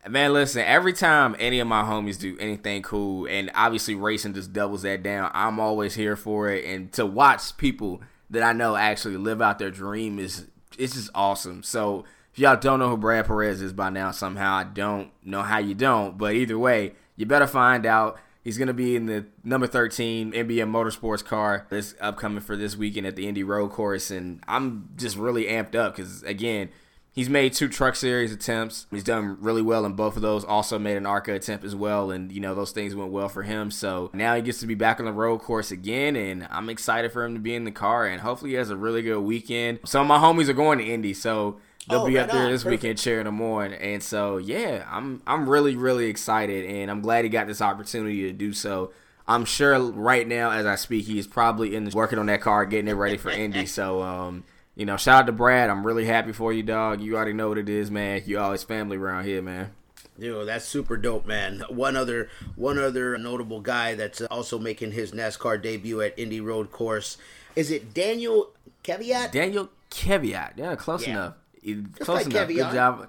Man, 0.09 0.33
listen, 0.33 0.63
every 0.63 0.93
time 0.93 1.37
any 1.39 1.59
of 1.59 1.67
my 1.67 1.83
homies 1.83 2.19
do 2.19 2.37
anything 2.39 2.83
cool, 2.83 3.27
and 3.27 3.51
obviously 3.55 3.95
racing 3.95 4.35
just 4.35 4.53
doubles 4.53 4.83
that 4.83 5.03
down, 5.03 5.31
I'm 5.35 5.59
always 5.61 5.95
here 5.95 6.17
for 6.17 6.49
it. 6.49 6.65
And 6.65 6.91
to 6.93 7.05
watch 7.05 7.57
people 7.57 8.01
that 8.31 8.43
I 8.43 8.53
know 8.53 8.77
actually 8.77 9.17
live 9.17 9.43
out 9.43 9.59
their 9.59 9.71
dream 9.71 10.19
is 10.19 10.47
it's 10.79 10.95
just 10.95 11.11
awesome. 11.15 11.63
So 11.63 12.05
if 12.33 12.39
y'all 12.39 12.57
don't 12.57 12.79
know 12.79 12.89
who 12.89 12.97
Brad 12.97 13.27
Perez 13.27 13.61
is 13.61 13.73
by 13.73 13.91
now, 13.91 14.13
somehow 14.13 14.55
I 14.55 14.65
don't 14.65 15.11
know 15.25 15.43
how 15.43 15.59
you 15.59 15.75
don't, 15.75 16.17
but 16.17 16.35
either 16.35 16.59
way, 16.59 16.93
you 17.17 17.27
better 17.27 17.49
find 17.49 17.85
out. 17.85 18.19
He's 18.49 18.57
gonna 18.57 18.73
be 18.73 18.97
in 18.97 19.05
the 19.05 19.27
number 19.45 19.67
13 19.67 20.33
NBA 20.33 20.65
Motorsports 20.65 21.23
car 21.23 21.67
this 21.69 21.95
upcoming 22.01 22.41
for 22.41 22.57
this 22.57 22.79
weekend 22.79 23.07
at 23.07 23.15
the 23.15 23.29
Indy 23.29 23.45
Road 23.45 23.73
Course, 23.73 24.11
and 24.11 24.43
I'm 24.49 24.89
just 24.97 25.19
really 25.19 25.45
amped 25.45 25.75
up 25.75 25.95
because 25.95 26.23
again. 26.23 26.71
He's 27.19 27.29
made 27.29 27.53
two 27.53 27.69
truck 27.69 27.97
series 27.97 28.33
attempts. 28.33 28.87
He's 28.93 29.03
done 29.03 29.39
really 29.41 29.61
well 29.61 29.85
in 29.85 29.95
both 29.95 30.15
of 30.15 30.23
those. 30.23 30.45
Also 30.45 30.79
made 30.79 30.97
an 30.97 31.05
ARCA 31.05 31.35
attempt 31.35 31.65
as 31.65 31.75
well, 31.75 32.13
and 32.13 32.31
you 32.31 32.39
know 32.39 32.55
those 32.55 32.71
things 32.71 32.95
went 32.95 33.11
well 33.11 33.29
for 33.29 33.43
him. 33.43 33.73
So 33.73 34.09
now 34.13 34.37
he 34.37 34.41
gets 34.41 34.61
to 34.61 34.69
be 34.69 34.77
back 34.77 35.01
on 35.01 35.07
the 35.07 35.13
road 35.13 35.41
course 35.41 35.73
again, 35.73 36.15
and 36.15 36.47
I'm 36.49 36.71
excited 36.71 37.11
for 37.11 37.25
him 37.25 37.35
to 37.35 37.41
be 37.41 37.57
in 37.57 37.65
the 37.65 37.73
car. 37.73 38.07
And 38.07 38.21
hopefully 38.21 38.53
he 38.53 38.57
has 38.59 38.71
a 38.71 38.77
really 38.77 39.03
good 39.03 39.19
weekend. 39.23 39.81
Some 39.85 40.03
of 40.03 40.07
my 40.07 40.19
homies 40.25 40.49
are 40.49 40.53
going 40.53 40.79
to 40.79 40.85
Indy, 40.85 41.13
so 41.13 41.59
they'll 41.91 42.03
Oh, 42.03 42.07
be 42.07 42.15
right 42.15 42.23
up 42.23 42.31
there 42.31 42.49
this 42.53 42.63
Perfect. 42.63 42.85
weekend 42.85 42.99
cheering 43.01 43.27
him 43.27 43.43
on. 43.43 43.73
And 43.73 44.01
so 44.01 44.37
yeah, 44.37 44.87
I'm 44.89 45.21
I'm 45.27 45.49
really 45.49 45.75
really 45.75 46.07
excited, 46.07 46.67
and 46.67 46.89
I'm 46.89 47.01
glad 47.01 47.25
he 47.25 47.31
got 47.31 47.49
this 47.49 47.61
opportunity 47.61 48.29
to 48.29 48.33
do 48.33 48.53
so. 48.53 48.93
I'm 49.27 49.45
sure 49.45 49.77
right 49.81 50.25
now 50.29 50.53
as 50.53 50.67
I 50.67 50.77
speak, 50.77 51.07
he 51.07 51.19
is 51.19 51.27
probably 51.27 51.75
in 51.75 51.85
the, 51.85 51.91
working 51.97 52.21
on 52.21 52.27
that 52.27 52.43
car, 52.43 52.65
getting 52.65 52.87
it 52.87 52.93
ready 52.93 53.17
for 53.17 53.31
Indy. 53.31 53.67
So 53.67 54.03
um. 54.03 54.45
You 54.79 54.87
know, 54.87 54.97
shout 54.97 55.23
out 55.23 55.27
to 55.27 55.33
Brad. 55.33 55.71
I'm 55.71 55.85
really 55.85 56.05
happy 56.05 56.31
for 56.31 56.53
you, 56.53 56.63
dog. 56.63 57.01
You 57.01 57.17
already 57.17 57.33
know 57.33 57.49
what 57.49 57.59
it 57.59 57.69
is, 57.69 57.91
man. 57.91 58.23
You 58.27 58.39
always 58.39 58.63
family 58.63 58.97
around 58.97 59.25
here, 59.25 59.43
man. 59.43 59.73
Yo, 60.17 60.45
that's 60.45 60.65
super 60.67 60.97
dope, 60.97 61.27
man. 61.27 61.65
One 61.69 61.97
other, 61.97 62.29
one 62.55 62.79
other 62.79 63.19
notable 63.19 63.61
guy 63.61 63.97
that's 63.97 64.21
also 64.23 64.57
making 64.57 64.93
his 64.93 65.11
NASCAR 65.11 65.61
debut 65.61 66.01
at 66.01 66.17
Indy 66.17 66.41
Road 66.41 66.71
Course. 66.71 67.19
Is 67.57 67.73
it 67.73 67.93
Daniel 67.93 68.51
Caveat? 68.85 69.33
Daniel 69.33 69.69
Keviat. 69.91 70.53
Yeah, 70.55 70.77
close 70.77 71.05
Yeah. 71.05 71.11
enough. 71.11 71.35
Close 71.99 72.27
like 72.27 72.35
enough. 72.35 72.49
Good 72.49 72.73
job. 72.73 73.09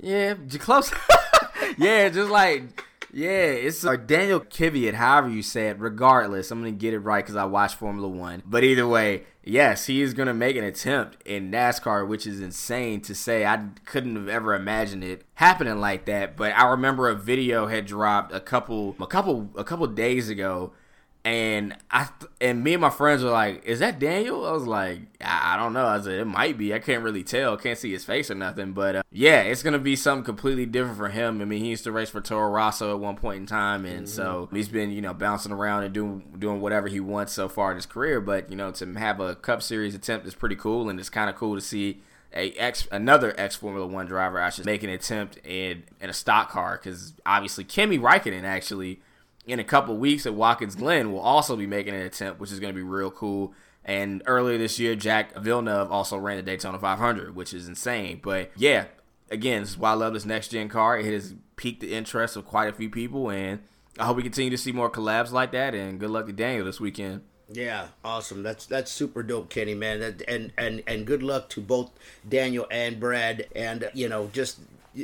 Yeah, 0.00 0.34
close. 0.58 0.90
yeah, 1.76 2.08
just 2.08 2.30
like 2.30 2.82
yeah, 3.12 3.46
it's 3.46 3.84
uh, 3.84 3.96
Daniel 3.96 4.40
Kvyat, 4.40 4.94
however 4.94 5.28
you 5.28 5.42
say 5.42 5.68
it. 5.68 5.78
Regardless, 5.78 6.50
I'm 6.50 6.60
gonna 6.60 6.72
get 6.72 6.94
it 6.94 7.00
right 7.00 7.24
because 7.24 7.36
I 7.36 7.44
watch 7.44 7.74
Formula 7.74 8.08
One. 8.08 8.42
But 8.46 8.64
either 8.64 8.86
way, 8.86 9.24
yes, 9.42 9.86
he 9.86 10.02
is 10.02 10.14
gonna 10.14 10.34
make 10.34 10.56
an 10.56 10.64
attempt 10.64 11.22
in 11.24 11.50
NASCAR, 11.50 12.06
which 12.06 12.26
is 12.26 12.40
insane 12.40 13.00
to 13.02 13.14
say. 13.14 13.44
I 13.44 13.68
couldn't 13.84 14.16
have 14.16 14.28
ever 14.28 14.54
imagined 14.54 15.04
it 15.04 15.24
happening 15.34 15.80
like 15.80 16.04
that. 16.06 16.36
But 16.36 16.56
I 16.56 16.68
remember 16.70 17.08
a 17.08 17.14
video 17.14 17.66
had 17.66 17.86
dropped 17.86 18.32
a 18.32 18.40
couple, 18.40 18.96
a 19.00 19.06
couple, 19.06 19.50
a 19.56 19.64
couple 19.64 19.86
days 19.88 20.28
ago 20.28 20.72
And 21.22 21.76
I 21.90 22.08
and 22.40 22.64
me 22.64 22.72
and 22.72 22.80
my 22.80 22.88
friends 22.88 23.22
were 23.22 23.30
like, 23.30 23.62
"Is 23.66 23.80
that 23.80 23.98
Daniel?" 23.98 24.46
I 24.46 24.52
was 24.52 24.66
like, 24.66 25.00
"I, 25.20 25.54
I 25.54 25.56
don't 25.58 25.74
know." 25.74 25.86
I 25.86 26.00
said, 26.00 26.18
"It 26.18 26.24
might 26.24 26.56
be. 26.56 26.72
I 26.72 26.78
can't 26.78 27.02
really 27.02 27.22
tell. 27.22 27.58
Can't 27.58 27.78
see 27.78 27.92
his 27.92 28.06
face 28.06 28.30
or 28.30 28.34
nothing." 28.34 28.72
But 28.72 28.96
uh, 28.96 29.02
yeah, 29.12 29.42
it's 29.42 29.62
gonna 29.62 29.78
be 29.78 29.96
something 29.96 30.24
completely 30.24 30.64
different 30.64 30.96
for 30.96 31.10
him. 31.10 31.42
I 31.42 31.44
mean, 31.44 31.62
he 31.62 31.68
used 31.68 31.84
to 31.84 31.92
race 31.92 32.08
for 32.08 32.22
Toro 32.22 32.50
Rosso 32.50 32.94
at 32.94 33.00
one 33.00 33.16
point 33.16 33.40
in 33.40 33.46
time, 33.46 33.84
and 33.84 34.06
mm-hmm. 34.06 34.16
so 34.16 34.48
he's 34.50 34.68
been 34.68 34.90
you 34.90 35.02
know 35.02 35.12
bouncing 35.12 35.52
around 35.52 35.82
and 35.82 35.92
doing 35.92 36.22
doing 36.38 36.62
whatever 36.62 36.88
he 36.88 37.00
wants 37.00 37.34
so 37.34 37.50
far 37.50 37.70
in 37.70 37.76
his 37.76 37.86
career. 37.86 38.22
But 38.22 38.48
you 38.48 38.56
know, 38.56 38.70
to 38.70 38.94
have 38.94 39.20
a 39.20 39.36
Cup 39.36 39.62
Series 39.62 39.94
attempt 39.94 40.26
is 40.26 40.34
pretty 40.34 40.56
cool, 40.56 40.88
and 40.88 40.98
it's 40.98 41.10
kind 41.10 41.28
of 41.28 41.36
cool 41.36 41.54
to 41.54 41.60
see 41.60 42.00
a 42.32 42.52
ex 42.52 42.86
another 42.90 43.34
ex 43.36 43.56
Formula 43.56 43.86
One 43.86 44.06
driver 44.06 44.40
I 44.40 44.50
should 44.50 44.64
make 44.64 44.82
an 44.82 44.90
attempt 44.90 45.38
in 45.44 45.82
in 46.00 46.08
a 46.08 46.14
stock 46.14 46.50
car 46.50 46.80
because 46.82 47.12
obviously 47.26 47.64
Kimi 47.64 47.98
Raikkonen 47.98 48.44
actually 48.44 49.00
in 49.46 49.58
a 49.58 49.64
couple 49.64 49.96
weeks 49.96 50.26
at 50.26 50.34
Watkins 50.34 50.74
Glen 50.74 51.12
will 51.12 51.20
also 51.20 51.56
be 51.56 51.66
making 51.66 51.94
an 51.94 52.02
attempt, 52.02 52.40
which 52.40 52.52
is 52.52 52.60
going 52.60 52.72
to 52.72 52.76
be 52.76 52.82
real 52.82 53.10
cool. 53.10 53.54
And 53.84 54.22
earlier 54.26 54.58
this 54.58 54.78
year, 54.78 54.94
Jack 54.94 55.34
Villeneuve 55.36 55.90
also 55.90 56.18
ran 56.18 56.36
the 56.36 56.42
Daytona 56.42 56.78
500, 56.78 57.34
which 57.34 57.54
is 57.54 57.66
insane. 57.66 58.20
But 58.22 58.50
yeah, 58.56 58.86
again, 59.30 59.62
this 59.62 59.70
is 59.70 59.78
why 59.78 59.90
I 59.90 59.94
love 59.94 60.12
this 60.12 60.26
next 60.26 60.48
gen 60.48 60.68
car. 60.68 60.98
It 60.98 61.06
has 61.06 61.34
piqued 61.56 61.80
the 61.80 61.94
interest 61.94 62.36
of 62.36 62.44
quite 62.44 62.68
a 62.68 62.72
few 62.72 62.90
people, 62.90 63.30
and 63.30 63.60
I 63.98 64.04
hope 64.04 64.16
we 64.16 64.22
continue 64.22 64.50
to 64.50 64.58
see 64.58 64.72
more 64.72 64.90
collabs 64.90 65.32
like 65.32 65.52
that. 65.52 65.74
And 65.74 65.98
good 65.98 66.10
luck 66.10 66.26
to 66.26 66.32
Daniel 66.32 66.66
this 66.66 66.80
weekend. 66.80 67.22
Yeah, 67.52 67.88
awesome. 68.04 68.42
That's 68.42 68.66
that's 68.66 68.92
super 68.92 69.22
dope, 69.22 69.50
Kenny, 69.50 69.74
man. 69.74 70.00
That, 70.00 70.22
and 70.28 70.52
and 70.56 70.82
and 70.86 71.04
good 71.04 71.22
luck 71.22 71.48
to 71.50 71.60
both 71.60 71.90
Daniel 72.28 72.66
and 72.70 73.00
Brad. 73.00 73.48
And 73.56 73.90
you 73.92 74.08
know, 74.08 74.30
just 74.32 74.60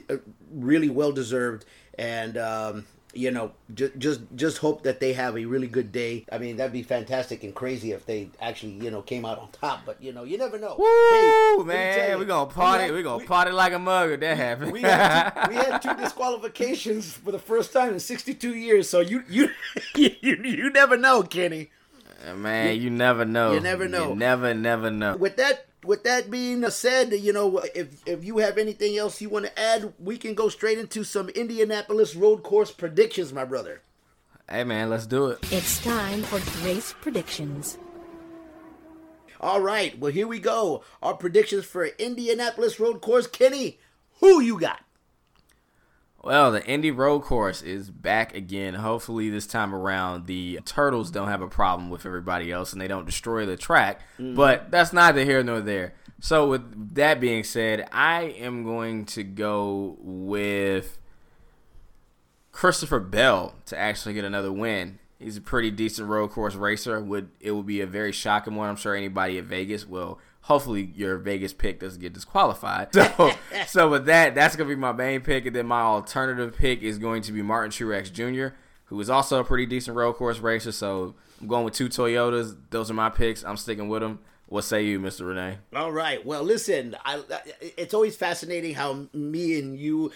uh, 0.09 0.17
really 0.53 0.89
well 0.89 1.11
deserved. 1.11 1.65
And 1.99 2.37
um, 2.37 2.87
you 3.17 3.31
know, 3.31 3.53
just 3.75 3.97
just 3.99 4.21
just 4.35 4.59
hope 4.59 4.83
that 4.83 5.01
they 5.01 5.13
have 5.13 5.37
a 5.37 5.45
really 5.45 5.67
good 5.67 5.93
day. 5.93 6.27
I 6.31 6.39
mean, 6.39 6.57
that'd 6.57 6.73
be 6.73 6.83
fantastic 6.83 7.43
and 7.45 7.55
crazy 7.55 7.93
if 7.93 8.07
they 8.07 8.31
actually, 8.41 8.73
you 8.73 8.91
know, 8.91 9.03
came 9.03 9.25
out 9.25 9.39
on 9.39 9.49
top. 9.53 9.81
But 9.85 10.03
you 10.03 10.13
know, 10.13 10.25
you 10.25 10.39
never 10.39 10.59
know. 10.59 10.77
Woo, 10.79 10.85
hey, 10.85 11.65
man, 11.65 12.19
we 12.19 12.25
gonna 12.25 12.51
party. 12.51 12.91
We, 12.91 12.99
we 12.99 13.03
gonna 13.03 13.19
we, 13.19 13.27
party 13.27 13.51
like 13.51 13.73
a 13.73 13.79
mug 13.79 14.11
if 14.11 14.21
that 14.21 14.37
happens. 14.37 14.73
We 14.73 14.83
had, 14.83 15.31
two, 15.31 15.49
we 15.51 15.57
had 15.57 15.79
two 15.81 15.95
disqualifications 15.97 17.13
for 17.13 17.33
the 17.33 17.39
first 17.39 17.73
time 17.73 17.93
in 17.93 18.01
62 18.01 18.55
years. 18.55 18.89
So 18.89 19.01
you 19.01 19.23
you 19.29 19.51
you, 19.95 20.11
you 20.21 20.71
never 20.71 20.97
know, 20.97 21.23
Kenny. 21.23 21.71
Man, 22.35 22.75
you, 22.75 22.83
you 22.83 22.91
never 22.91 23.25
know. 23.25 23.53
You 23.53 23.61
never 23.61 23.89
know. 23.89 24.11
You 24.11 24.17
never, 24.17 24.53
never 24.55 24.91
know. 24.91 25.17
With 25.17 25.37
that 25.37 25.67
with 25.87 26.05
that 26.05 26.31
being 26.31 26.69
said, 26.71 27.13
you 27.13 27.33
know, 27.33 27.59
if 27.75 28.03
if 28.07 28.25
you 28.25 28.39
have 28.39 28.59
anything 28.59 28.97
else 28.99 29.21
you 29.21 29.29
want 29.29 29.47
to 29.47 29.59
add, 29.59 29.93
we 29.99 30.19
can 30.19 30.35
go 30.35 30.49
straight 30.49 30.79
into 30.79 31.05
some 31.05 31.29
Indianapolis 31.31 32.15
road 32.15 32.43
course 32.43 32.71
predictions, 32.71 33.33
my 33.33 33.45
brother. 33.45 33.83
Hey 34.49 34.65
man, 34.65 34.91
let's 34.91 35.07
do 35.07 35.27
it. 35.29 35.39
It's 35.51 35.83
time 35.83 36.23
for 36.23 36.39
race 36.65 36.95
predictions. 37.01 37.79
All 39.41 39.61
right, 39.61 39.99
well 39.99 40.13
here 40.13 40.27
we 40.29 40.39
go. 40.39 40.83
Our 41.03 41.15
predictions 41.15 41.65
for 41.65 41.87
Indianapolis 41.87 42.81
road 42.81 43.01
course. 43.01 43.27
Kenny, 43.27 43.79
who 44.21 44.41
you 44.41 44.59
got? 44.59 44.86
Well, 46.27 46.51
the 46.51 46.67
Indy 46.67 46.91
Road 46.91 47.23
Course 47.23 47.63
is 47.63 47.89
back 47.89 48.35
again. 48.35 48.75
Hopefully, 48.75 49.31
this 49.31 49.47
time 49.47 49.73
around, 49.73 50.27
the 50.27 50.59
Turtles 50.65 51.13
don't 51.13 51.29
have 51.29 51.41
a 51.41 51.47
problem 51.47 51.89
with 51.89 52.05
everybody 52.05 52.51
else 52.51 52.73
and 52.73 52.83
they 52.83 52.89
don't 52.89 53.07
destroy 53.07 53.47
the 53.47 53.57
track. 53.57 54.01
Mm. 54.19 54.35
But 54.35 54.73
that's 54.73 54.93
neither 54.93 55.25
here 55.25 55.45
nor 55.45 55.61
there. 55.61 55.95
So, 56.19 56.49
with 56.49 56.97
that 56.97 57.21
being 57.21 57.45
said, 57.45 57.89
I 57.93 58.23
am 58.23 58.65
going 58.65 59.05
to 59.05 59.23
go 59.23 59.99
with 60.01 60.99
Christopher 62.51 62.99
Bell 62.99 63.55
to 63.67 63.79
actually 63.79 64.15
get 64.15 64.25
another 64.25 64.51
win. 64.51 64.99
He's 65.21 65.37
a 65.37 65.41
pretty 65.41 65.71
decent 65.71 66.09
road 66.09 66.33
course 66.33 66.57
racer. 66.57 67.01
Would 67.01 67.29
it 67.39 67.53
would 67.53 67.67
be 67.67 67.83
a 67.83 67.87
very 67.87 68.11
shocking 68.11 68.57
one. 68.57 68.69
I'm 68.69 68.75
sure 68.75 68.97
anybody 68.97 69.39
at 69.39 69.45
Vegas 69.45 69.87
will 69.87 70.19
hopefully 70.47 70.93
your 70.95 71.19
Vegas 71.19 71.53
pick 71.53 71.81
doesn't 71.81 72.01
get 72.01 72.13
disqualified. 72.13 72.95
So, 72.95 73.33
so 73.67 73.91
with 73.91 74.07
that, 74.07 74.35
that's 74.37 74.55
gonna 74.55 74.69
be 74.69 74.77
my 74.77 74.93
main 74.93 75.21
pick, 75.21 75.45
and 75.45 75.55
then 75.55 75.67
my 75.67 75.81
alternative 75.81 76.57
pick 76.57 76.83
is 76.83 76.99
going 76.99 77.23
to 77.23 77.33
be 77.33 77.43
Martin 77.43 77.73
Truex 77.73 78.13
Jr., 78.13 78.55
who 78.87 79.01
is 79.01 79.11
also 79.11 79.41
a 79.41 79.45
pretty 79.45 79.67
decent 79.67 79.97
road 79.97 80.15
course 80.15 80.39
racer. 80.39 80.71
So 80.71 81.17
I'm 81.41 81.49
going 81.49 81.65
with 81.65 81.75
two 81.75 81.89
Toyotas. 81.89 82.57
Those 82.71 82.91
are 82.91 82.95
my 82.95 83.11
picks. 83.11 83.45
I'm 83.45 83.57
sticking 83.57 83.89
with 83.89 84.03
them. 84.03 84.21
What 84.49 84.63
say 84.63 84.85
you, 84.85 85.01
Mr. 85.01 85.27
Renee? 85.27 85.59
All 85.75 85.91
right. 85.91 86.25
Well, 86.25 86.45
listen, 86.45 86.97
I, 87.05 87.21
it's 87.61 87.93
always 87.93 88.15
fascinating 88.15 88.75
how 88.75 89.09
me 89.13 89.59
and 89.59 89.77
you, 89.77 90.13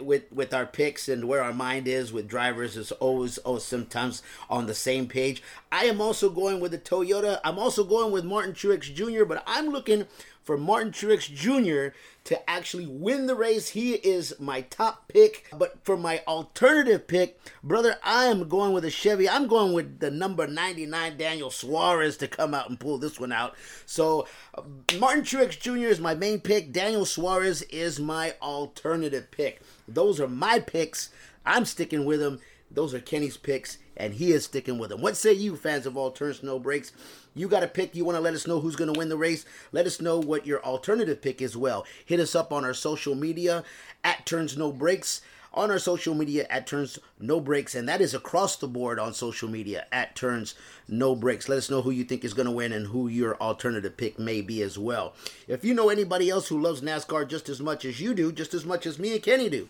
with 0.00 0.30
with 0.32 0.54
our 0.54 0.66
picks 0.66 1.08
and 1.08 1.26
where 1.26 1.42
our 1.42 1.52
mind 1.52 1.86
is 1.88 2.12
with 2.12 2.28
drivers, 2.28 2.76
is 2.76 2.92
always 2.92 3.38
oh 3.44 3.58
sometimes 3.58 4.22
on 4.48 4.66
the 4.66 4.74
same 4.74 5.06
page. 5.06 5.42
I 5.70 5.84
am 5.84 6.00
also 6.00 6.30
going 6.30 6.60
with 6.60 6.72
the 6.72 6.78
Toyota. 6.78 7.40
I'm 7.44 7.58
also 7.58 7.84
going 7.84 8.12
with 8.12 8.24
Martin 8.24 8.54
Truex 8.54 8.92
Jr., 8.94 9.24
but 9.24 9.42
I'm 9.46 9.68
looking 9.68 10.06
for 10.46 10.56
Martin 10.56 10.92
Truex 10.92 11.28
Jr. 11.28 11.94
to 12.24 12.48
actually 12.50 12.86
win 12.86 13.26
the 13.26 13.34
race. 13.34 13.70
He 13.70 13.94
is 13.94 14.38
my 14.38 14.60
top 14.60 15.08
pick. 15.08 15.46
But 15.52 15.84
for 15.84 15.96
my 15.96 16.22
alternative 16.26 17.08
pick, 17.08 17.38
brother, 17.64 17.96
I 18.04 18.26
am 18.26 18.48
going 18.48 18.72
with 18.72 18.84
a 18.84 18.90
Chevy. 18.90 19.28
I'm 19.28 19.48
going 19.48 19.72
with 19.72 19.98
the 19.98 20.10
number 20.10 20.46
99 20.46 21.16
Daniel 21.16 21.50
Suarez 21.50 22.16
to 22.18 22.28
come 22.28 22.54
out 22.54 22.70
and 22.70 22.78
pull 22.78 22.96
this 22.96 23.18
one 23.18 23.32
out. 23.32 23.56
So 23.86 24.28
uh, 24.54 24.62
Martin 24.98 25.24
Truex 25.24 25.58
Jr. 25.58 25.88
is 25.88 25.98
my 25.98 26.14
main 26.14 26.40
pick. 26.40 26.72
Daniel 26.72 27.04
Suarez 27.04 27.62
is 27.62 27.98
my 27.98 28.34
alternative 28.40 29.32
pick. 29.32 29.60
Those 29.88 30.20
are 30.20 30.28
my 30.28 30.60
picks. 30.60 31.10
I'm 31.44 31.64
sticking 31.64 32.04
with 32.04 32.20
them. 32.20 32.40
Those 32.70 32.94
are 32.94 33.00
Kenny's 33.00 33.36
picks, 33.36 33.78
and 33.96 34.14
he 34.14 34.32
is 34.32 34.44
sticking 34.44 34.78
with 34.78 34.90
them. 34.90 35.00
What 35.00 35.16
say 35.16 35.32
you, 35.32 35.56
fans 35.56 35.86
of 35.86 35.96
All 35.96 36.10
Turns 36.10 36.42
No 36.42 36.58
Breaks? 36.58 36.92
You 37.36 37.48
got 37.48 37.62
a 37.62 37.68
pick. 37.68 37.94
You 37.94 38.06
want 38.06 38.16
to 38.16 38.22
let 38.22 38.32
us 38.32 38.46
know 38.46 38.60
who's 38.60 38.76
going 38.76 38.92
to 38.92 38.98
win 38.98 39.10
the 39.10 39.16
race? 39.18 39.44
Let 39.70 39.86
us 39.86 40.00
know 40.00 40.18
what 40.18 40.46
your 40.46 40.64
alternative 40.64 41.20
pick 41.20 41.42
is. 41.42 41.54
Well, 41.54 41.84
hit 42.04 42.18
us 42.18 42.34
up 42.34 42.50
on 42.50 42.64
our 42.64 42.72
social 42.72 43.14
media 43.14 43.62
at 44.02 44.24
Turns 44.24 44.56
No 44.56 44.72
Breaks. 44.72 45.20
On 45.52 45.70
our 45.70 45.78
social 45.78 46.14
media 46.14 46.46
at 46.50 46.66
Turns 46.66 46.98
No 47.18 47.40
Breaks, 47.40 47.74
and 47.74 47.88
that 47.88 48.02
is 48.02 48.12
across 48.12 48.56
the 48.56 48.68
board 48.68 48.98
on 48.98 49.14
social 49.14 49.48
media 49.48 49.86
at 49.90 50.14
Turns 50.14 50.54
No 50.86 51.14
Breaks. 51.14 51.48
Let 51.48 51.56
us 51.56 51.70
know 51.70 51.80
who 51.80 51.90
you 51.90 52.04
think 52.04 52.24
is 52.24 52.34
going 52.34 52.46
to 52.46 52.52
win 52.52 52.72
and 52.72 52.88
who 52.88 53.08
your 53.08 53.36
alternative 53.36 53.96
pick 53.96 54.18
may 54.18 54.42
be 54.42 54.60
as 54.60 54.78
well. 54.78 55.14
If 55.48 55.64
you 55.64 55.72
know 55.72 55.88
anybody 55.88 56.28
else 56.28 56.48
who 56.48 56.60
loves 56.60 56.82
NASCAR 56.82 57.26
just 57.26 57.48
as 57.48 57.60
much 57.60 57.86
as 57.86 58.00
you 58.00 58.12
do, 58.12 58.32
just 58.32 58.52
as 58.52 58.66
much 58.66 58.84
as 58.84 58.98
me 58.98 59.14
and 59.14 59.22
Kenny 59.22 59.48
do, 59.48 59.68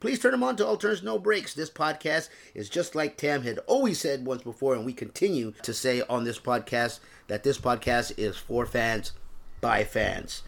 Please 0.00 0.18
turn 0.18 0.32
them 0.32 0.42
on 0.42 0.56
to 0.56 0.66
All 0.66 0.78
Turns 0.78 1.02
No 1.02 1.18
Breaks. 1.18 1.52
This 1.52 1.68
podcast 1.68 2.30
is 2.54 2.70
just 2.70 2.94
like 2.94 3.18
Tam 3.18 3.42
had 3.42 3.58
always 3.66 4.00
said 4.00 4.24
once 4.24 4.42
before, 4.42 4.74
and 4.74 4.86
we 4.86 4.94
continue 4.94 5.52
to 5.62 5.74
say 5.74 6.00
on 6.08 6.24
this 6.24 6.38
podcast 6.38 7.00
that 7.26 7.42
this 7.42 7.58
podcast 7.58 8.14
is 8.16 8.34
for 8.34 8.64
fans 8.64 9.12
by 9.60 9.84
fans. 9.84 10.42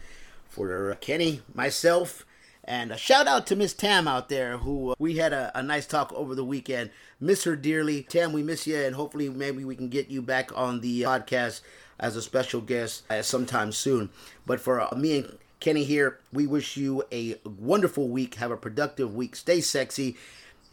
For 0.49 0.97
Kenny, 0.99 1.43
myself, 1.53 2.25
and 2.63 2.91
a 2.91 2.97
shout 2.97 3.27
out 3.27 3.45
to 3.45 3.55
Miss 3.55 3.75
Tam 3.75 4.07
out 4.07 4.27
there 4.27 4.57
who 4.57 4.89
uh, 4.89 4.95
we 4.97 5.17
had 5.17 5.33
a, 5.33 5.51
a, 5.53 5.61
nice 5.61 5.85
talk 5.85 6.11
over 6.13 6.33
the 6.33 6.43
weekend. 6.43 6.89
Miss 7.19 7.43
her 7.43 7.55
dearly. 7.55 8.01
Tam, 8.01 8.33
we 8.33 8.41
miss 8.41 8.65
you, 8.65 8.77
and 8.77 8.95
hopefully 8.95 9.29
maybe 9.29 9.63
we 9.63 9.75
can 9.75 9.89
get 9.89 10.09
you 10.09 10.23
back 10.23 10.49
on 10.57 10.81
the 10.81 11.03
podcast 11.03 11.61
as 11.99 12.15
a 12.15 12.23
special 12.23 12.61
guest 12.61 13.03
uh, 13.11 13.21
sometime 13.21 13.71
soon. 13.71 14.09
But 14.47 14.59
for 14.59 14.81
uh, 14.81 14.97
me 14.97 15.19
and 15.19 15.37
Kenny 15.63 15.85
here. 15.85 16.19
We 16.33 16.45
wish 16.45 16.75
you 16.75 17.03
a 17.09 17.39
wonderful 17.45 18.09
week. 18.09 18.35
Have 18.35 18.51
a 18.51 18.57
productive 18.57 19.15
week. 19.15 19.33
Stay 19.33 19.61
sexy. 19.61 20.17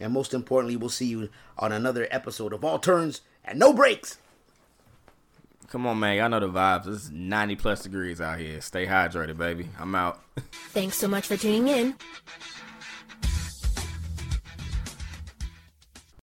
And 0.01 0.11
most 0.11 0.33
importantly, 0.33 0.75
we'll 0.75 0.89
see 0.89 1.05
you 1.05 1.29
on 1.57 1.71
another 1.71 2.09
episode 2.11 2.51
of 2.51 2.65
All 2.65 2.77
Turns 2.77 3.21
and 3.45 3.57
No 3.57 3.71
Breaks. 3.71 4.17
Come 5.69 5.87
on, 5.87 5.97
man. 5.97 6.19
I 6.19 6.27
know 6.27 6.41
the 6.41 6.49
vibes. 6.49 6.93
It's 6.93 7.09
90 7.09 7.55
plus 7.55 7.83
degrees 7.83 8.19
out 8.19 8.39
here. 8.39 8.59
Stay 8.59 8.85
hydrated, 8.85 9.37
baby. 9.37 9.69
I'm 9.79 9.95
out. 9.95 10.21
Thanks 10.73 10.97
so 10.97 11.07
much 11.07 11.25
for 11.25 11.37
tuning 11.37 11.69
in. 11.69 11.95